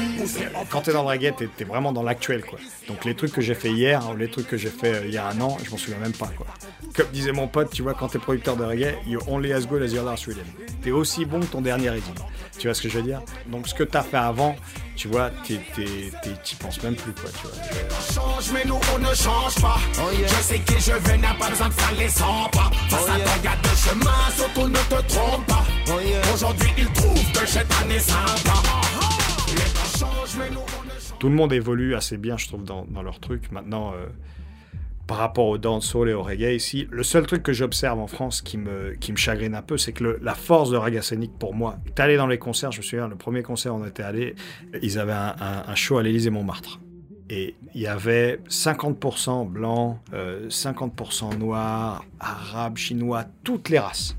Quand 0.70 0.82
t'es 0.82 0.94
dans 0.94 1.04
le 1.04 1.10
reggae, 1.10 1.34
t'es 1.36 1.64
vraiment 1.64 1.92
dans 1.92 2.04
l'actuel, 2.04 2.44
quoi. 2.44 2.60
Donc 2.88 3.06
les 3.06 3.16
trucs 3.16 3.32
que 3.32 3.42
j'ai 3.42 3.56
fait 3.56 3.72
hier, 3.72 4.02
ou 4.12 4.18
les 4.18 4.30
trucs 4.30 4.48
que 4.48 4.58
j'ai 4.58 4.70
fait 4.70 4.96
euh, 4.96 5.06
il 5.06 5.14
y 5.14 5.18
a 5.18 5.28
un 5.28 5.40
an, 5.42 5.58
je 5.64 5.70
m'en 5.70 5.78
souviens 5.78 6.00
même 6.00 6.14
pas, 6.14 6.30
quoi. 6.36 6.48
Comme 6.96 7.08
disait 7.14 7.32
mon 7.32 7.48
pote, 7.48 7.72
tu 7.72 7.84
vois, 7.84 7.94
quand 7.94 8.08
t'es 8.10 8.20
producteur 8.20 8.56
de 8.56 8.64
reggae, 8.64 8.96
you 9.06 9.20
only 9.28 9.54
as 9.54 9.62
good 9.62 9.82
as 9.84 9.94
your 9.94 10.04
last 10.04 10.26
rhythm. 10.26 10.46
T'es 10.82 10.92
aussi 10.92 11.26
bon 11.26 11.40
que 11.40 11.46
ton 11.46 11.62
dernier 11.62 11.92
rythme. 11.92 12.14
Tu 12.58 12.68
vois 12.68 12.74
ce 12.74 12.82
que 12.82 12.90
je 12.90 12.98
veux 12.98 13.04
dire? 13.04 13.22
Donc 13.48 13.68
ce 13.68 13.74
que 13.74 13.84
t'as 13.84 14.02
fait 14.04 14.18
avant, 14.18 14.56
tu 15.00 15.08
vois, 15.08 15.30
t'es- 15.48 15.62
t'es- 15.76 16.12
t'es- 16.22 16.36
t'y 16.44 16.56
penses 16.58 16.84
même 16.84 16.96
plus, 16.96 17.14
quoi, 17.14 17.30
tu 17.32 17.48
vois. 17.48 17.54
change, 18.14 18.52
mais 18.54 18.66
nous 18.66 18.78
on 18.94 19.00
ne 19.00 19.14
change 19.16 19.56
pas. 19.62 19.78
Je 19.96 20.44
sais 20.44 20.60
qui 20.60 20.74
je 20.78 20.92
vais, 20.92 21.18
n'a 21.18 21.34
pas 21.36 21.50
besoin 21.50 21.70
de 21.70 21.74
faire 21.74 21.94
les 21.98 22.10
100 22.10 22.50
pas. 22.52 22.70
Face 22.90 23.04
à 23.10 23.18
toi, 23.18 23.32
y'a 23.42 23.56
deux 23.64 23.76
chemins, 23.78 24.30
surtout 24.36 24.68
ne 24.68 24.74
te 24.76 25.02
trompe 25.08 25.46
pas. 25.48 25.64
Aujourd'hui, 26.34 26.68
ils 26.78 26.92
trouvent 26.92 27.32
que 27.32 27.46
cette 27.48 27.72
année 27.82 28.00
sympa. 28.00 28.54
Les 29.48 29.56
temps 29.56 29.98
changent, 30.00 30.36
mais 30.38 30.50
nous 30.50 30.60
on 30.60 30.84
ne 30.84 30.90
change 30.90 31.18
Tout 31.18 31.30
le 31.30 31.36
monde 31.36 31.54
évolue 31.54 31.96
assez 31.96 32.18
bien, 32.18 32.36
je 32.36 32.48
trouve, 32.48 32.66
dans, 32.66 32.86
dans 32.90 33.02
leur 33.02 33.22
truc. 33.22 33.50
Maintenant, 33.54 33.94
euh, 33.94 34.06
par 35.10 35.18
rapport 35.18 35.48
au 35.48 35.58
dancehall 35.58 36.10
et 36.10 36.14
au 36.14 36.22
reggae 36.22 36.54
ici, 36.54 36.88
le 36.92 37.02
seul 37.02 37.26
truc 37.26 37.42
que 37.42 37.52
j'observe 37.52 38.00
en 38.00 38.06
France 38.06 38.44
qui 38.44 38.60
me, 38.60 38.94
qui 38.94 39.12
me 39.12 39.18
chagrine 39.18 39.56
un 39.56 39.64
peu, 39.64 39.76
c'est 39.76 39.92
que 39.92 40.20
la 40.22 40.36
force 40.36 40.70
de 40.70 40.78
reggae 40.78 41.02
scénique 41.02 41.32
pour 41.40 41.56
moi, 41.56 41.80
t'es 41.96 42.04
allé 42.04 42.16
dans 42.16 42.28
les 42.28 42.38
concerts, 42.38 42.72
je 42.72 42.78
me 42.78 42.84
souviens, 42.84 43.08
le 43.08 43.16
premier 43.16 43.42
concert 43.42 43.74
où 43.74 43.80
on 43.80 43.88
était 43.88 44.04
allé, 44.04 44.36
ils 44.84 45.00
avaient 45.00 45.12
un, 45.12 45.74
show 45.74 45.98
à 45.98 46.04
l'Élysée 46.04 46.30
Montmartre. 46.30 46.80
Et 47.28 47.56
il 47.74 47.82
y 47.82 47.88
avait 47.88 48.40
50% 48.50 49.48
blancs, 49.48 49.98
euh, 50.14 50.48
50% 50.48 51.40
noirs, 51.40 52.06
arabes, 52.20 52.78
chinois, 52.78 53.26
toutes 53.44 53.70
les 53.70 53.80
races. 53.80 54.16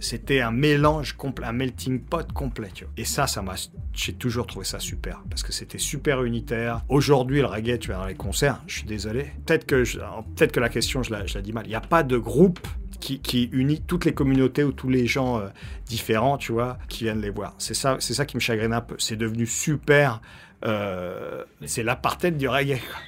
C'était 0.00 0.40
un 0.40 0.50
mélange 0.50 1.14
complet, 1.14 1.46
un 1.46 1.52
melting 1.52 2.00
pot 2.00 2.30
complet. 2.32 2.68
tu 2.74 2.84
vois. 2.84 2.92
Et 2.96 3.04
ça, 3.04 3.26
ça 3.26 3.42
m'a, 3.42 3.54
j'ai 3.92 4.12
toujours 4.14 4.46
trouvé 4.46 4.64
ça 4.64 4.78
super 4.80 5.22
parce 5.30 5.42
que 5.42 5.52
c'était 5.52 5.78
super 5.78 6.22
unitaire. 6.24 6.82
Aujourd'hui, 6.88 7.40
le 7.40 7.46
reggae, 7.46 7.78
tu 7.78 7.88
vas 7.88 7.96
dans 7.96 8.06
les 8.06 8.14
concerts, 8.14 8.62
je 8.66 8.78
suis 8.78 8.86
désolé. 8.86 9.26
Peut-être 9.46 9.66
que, 9.66 9.84
je- 9.84 9.98
peut-être 10.36 10.52
que 10.52 10.60
la 10.60 10.68
question, 10.68 11.02
je 11.02 11.10
la, 11.12 11.26
je 11.26 11.34
la 11.34 11.42
dis 11.42 11.52
mal. 11.52 11.66
Il 11.66 11.70
n'y 11.70 11.74
a 11.74 11.80
pas 11.80 12.02
de 12.02 12.16
groupe 12.18 12.60
qui, 13.00 13.20
qui 13.20 13.44
unit 13.52 13.80
toutes 13.82 14.04
les 14.04 14.14
communautés 14.14 14.62
ou 14.64 14.72
tous 14.72 14.88
les 14.88 15.06
gens 15.06 15.40
euh, 15.40 15.48
différents, 15.86 16.38
tu 16.38 16.52
vois, 16.52 16.78
qui 16.88 17.04
viennent 17.04 17.20
les 17.20 17.30
voir. 17.30 17.54
C'est 17.58 17.74
ça, 17.74 17.96
c'est 17.98 18.14
ça 18.14 18.24
qui 18.26 18.36
me 18.36 18.40
chagrine 18.40 18.72
un 18.72 18.80
peu. 18.80 18.94
C'est 18.98 19.16
devenu 19.16 19.46
super. 19.46 20.20
euh, 20.64 21.44
c'est 21.66 21.82
l'apartheid 21.82 22.36
du 22.36 22.46
reggae. 22.48 22.78
quoi. 22.78 23.00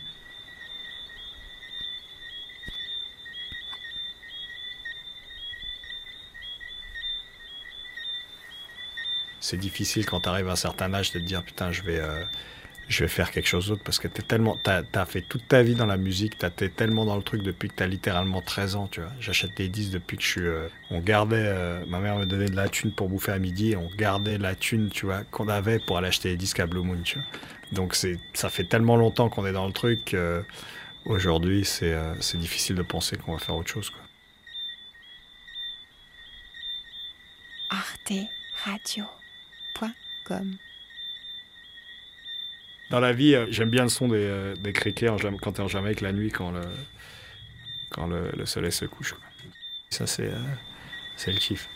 C'est 9.45 9.59
difficile 9.59 10.07
quand 10.07 10.21
tu 10.21 10.29
arrives 10.31 10.49
à 10.49 10.53
un 10.53 10.57
certain 10.57 10.93
âge 10.95 11.13
de 11.13 11.19
te 11.19 11.25
dire 11.25 11.43
putain 11.43 11.71
je 11.71 11.83
vais 11.83 11.99
euh, 11.99 12.25
je 12.89 13.05
vais 13.05 13.09
faire 13.09 13.31
quelque 13.31 13.47
chose 13.47 13.69
d'autre 13.69 13.83
parce 13.85 13.99
que 13.99 14.09
t'es 14.09 14.23
tellement 14.23 14.57
t'as 14.63 14.83
as 14.95 15.05
fait 15.05 15.21
toute 15.21 15.47
ta 15.47 15.63
vie 15.63 15.75
dans 15.75 15.85
la 15.85 15.99
musique 15.99 16.39
t'as 16.39 16.49
été 16.49 16.71
tellement 16.71 17.05
dans 17.05 17.17
le 17.17 17.23
truc 17.23 17.43
depuis 17.43 17.69
que 17.69 17.75
t'as 17.75 17.87
littéralement 17.87 18.41
13 18.41 18.77
ans 18.77 18.89
tu 18.91 19.01
vois. 19.01 19.11
J'achète 19.21 19.55
des 19.55 19.69
disques 19.69 19.93
depuis 19.93 20.17
que 20.17 20.23
je 20.23 20.29
suis 20.29 20.41
euh, 20.47 20.69
on 20.91 21.01
gardait 21.01 21.45
euh, 21.45 21.85
ma 21.87 21.99
mère 21.99 22.17
me 22.17 22.25
donnait 22.25 22.49
de 22.49 22.57
la 22.57 22.71
thune 22.71 22.91
pour 22.91 23.11
bouffer 23.11 23.33
à 23.33 23.39
midi 23.39 23.73
et 23.73 23.77
on 23.77 23.91
gardait 23.99 24.39
la 24.39 24.55
thune 24.55 24.89
tu 24.89 25.05
vois 25.05 25.25
qu'on 25.25 25.49
avait 25.49 25.79
pour 25.79 25.99
aller 25.99 26.09
acheter 26.09 26.31
des 26.31 26.37
disques 26.39 26.61
à 26.61 26.67
Blue 26.67 26.83
Moon 26.83 27.03
tu 27.05 27.19
donc 27.73 27.95
ça 27.95 28.49
fait 28.49 28.65
tellement 28.65 28.97
longtemps 28.97 29.29
qu'on 29.29 29.45
est 29.45 29.53
dans 29.53 29.67
le 29.67 29.75
truc 29.75 30.17
aujourd'hui 31.05 31.67
c'est 31.67 32.39
difficile 32.39 32.77
de 32.77 32.83
penser 32.83 33.19
qu'on 33.19 33.33
va 33.33 33.39
faire 33.39 33.57
autre 33.57 33.71
chose 33.71 33.91
quoi. 33.91 34.01
Dans 42.91 43.01
la 43.01 43.13
vie, 43.13 43.35
euh, 43.35 43.47
j'aime 43.51 43.71
bien 43.71 43.85
le 43.85 43.89
son 43.89 44.09
des, 44.09 44.17
euh, 44.19 44.55
des 44.57 44.73
criquets 44.73 45.09
en 45.09 45.17
quand 45.17 45.53
t'es 45.53 45.63
en 45.63 45.69
Jamaïque 45.69 46.01
la 46.01 46.13
nuit, 46.13 46.31
quand 46.31 46.51
le, 46.51 46.61
quand 47.91 48.07
le, 48.07 48.31
le 48.37 48.47
soleil 48.47 48.73
se 48.73 48.85
couche. 48.85 49.15
Ça, 49.91 50.07
c'est 50.07 50.29
euh, 50.29 51.33
le 51.33 51.39
kiff. 51.39 51.69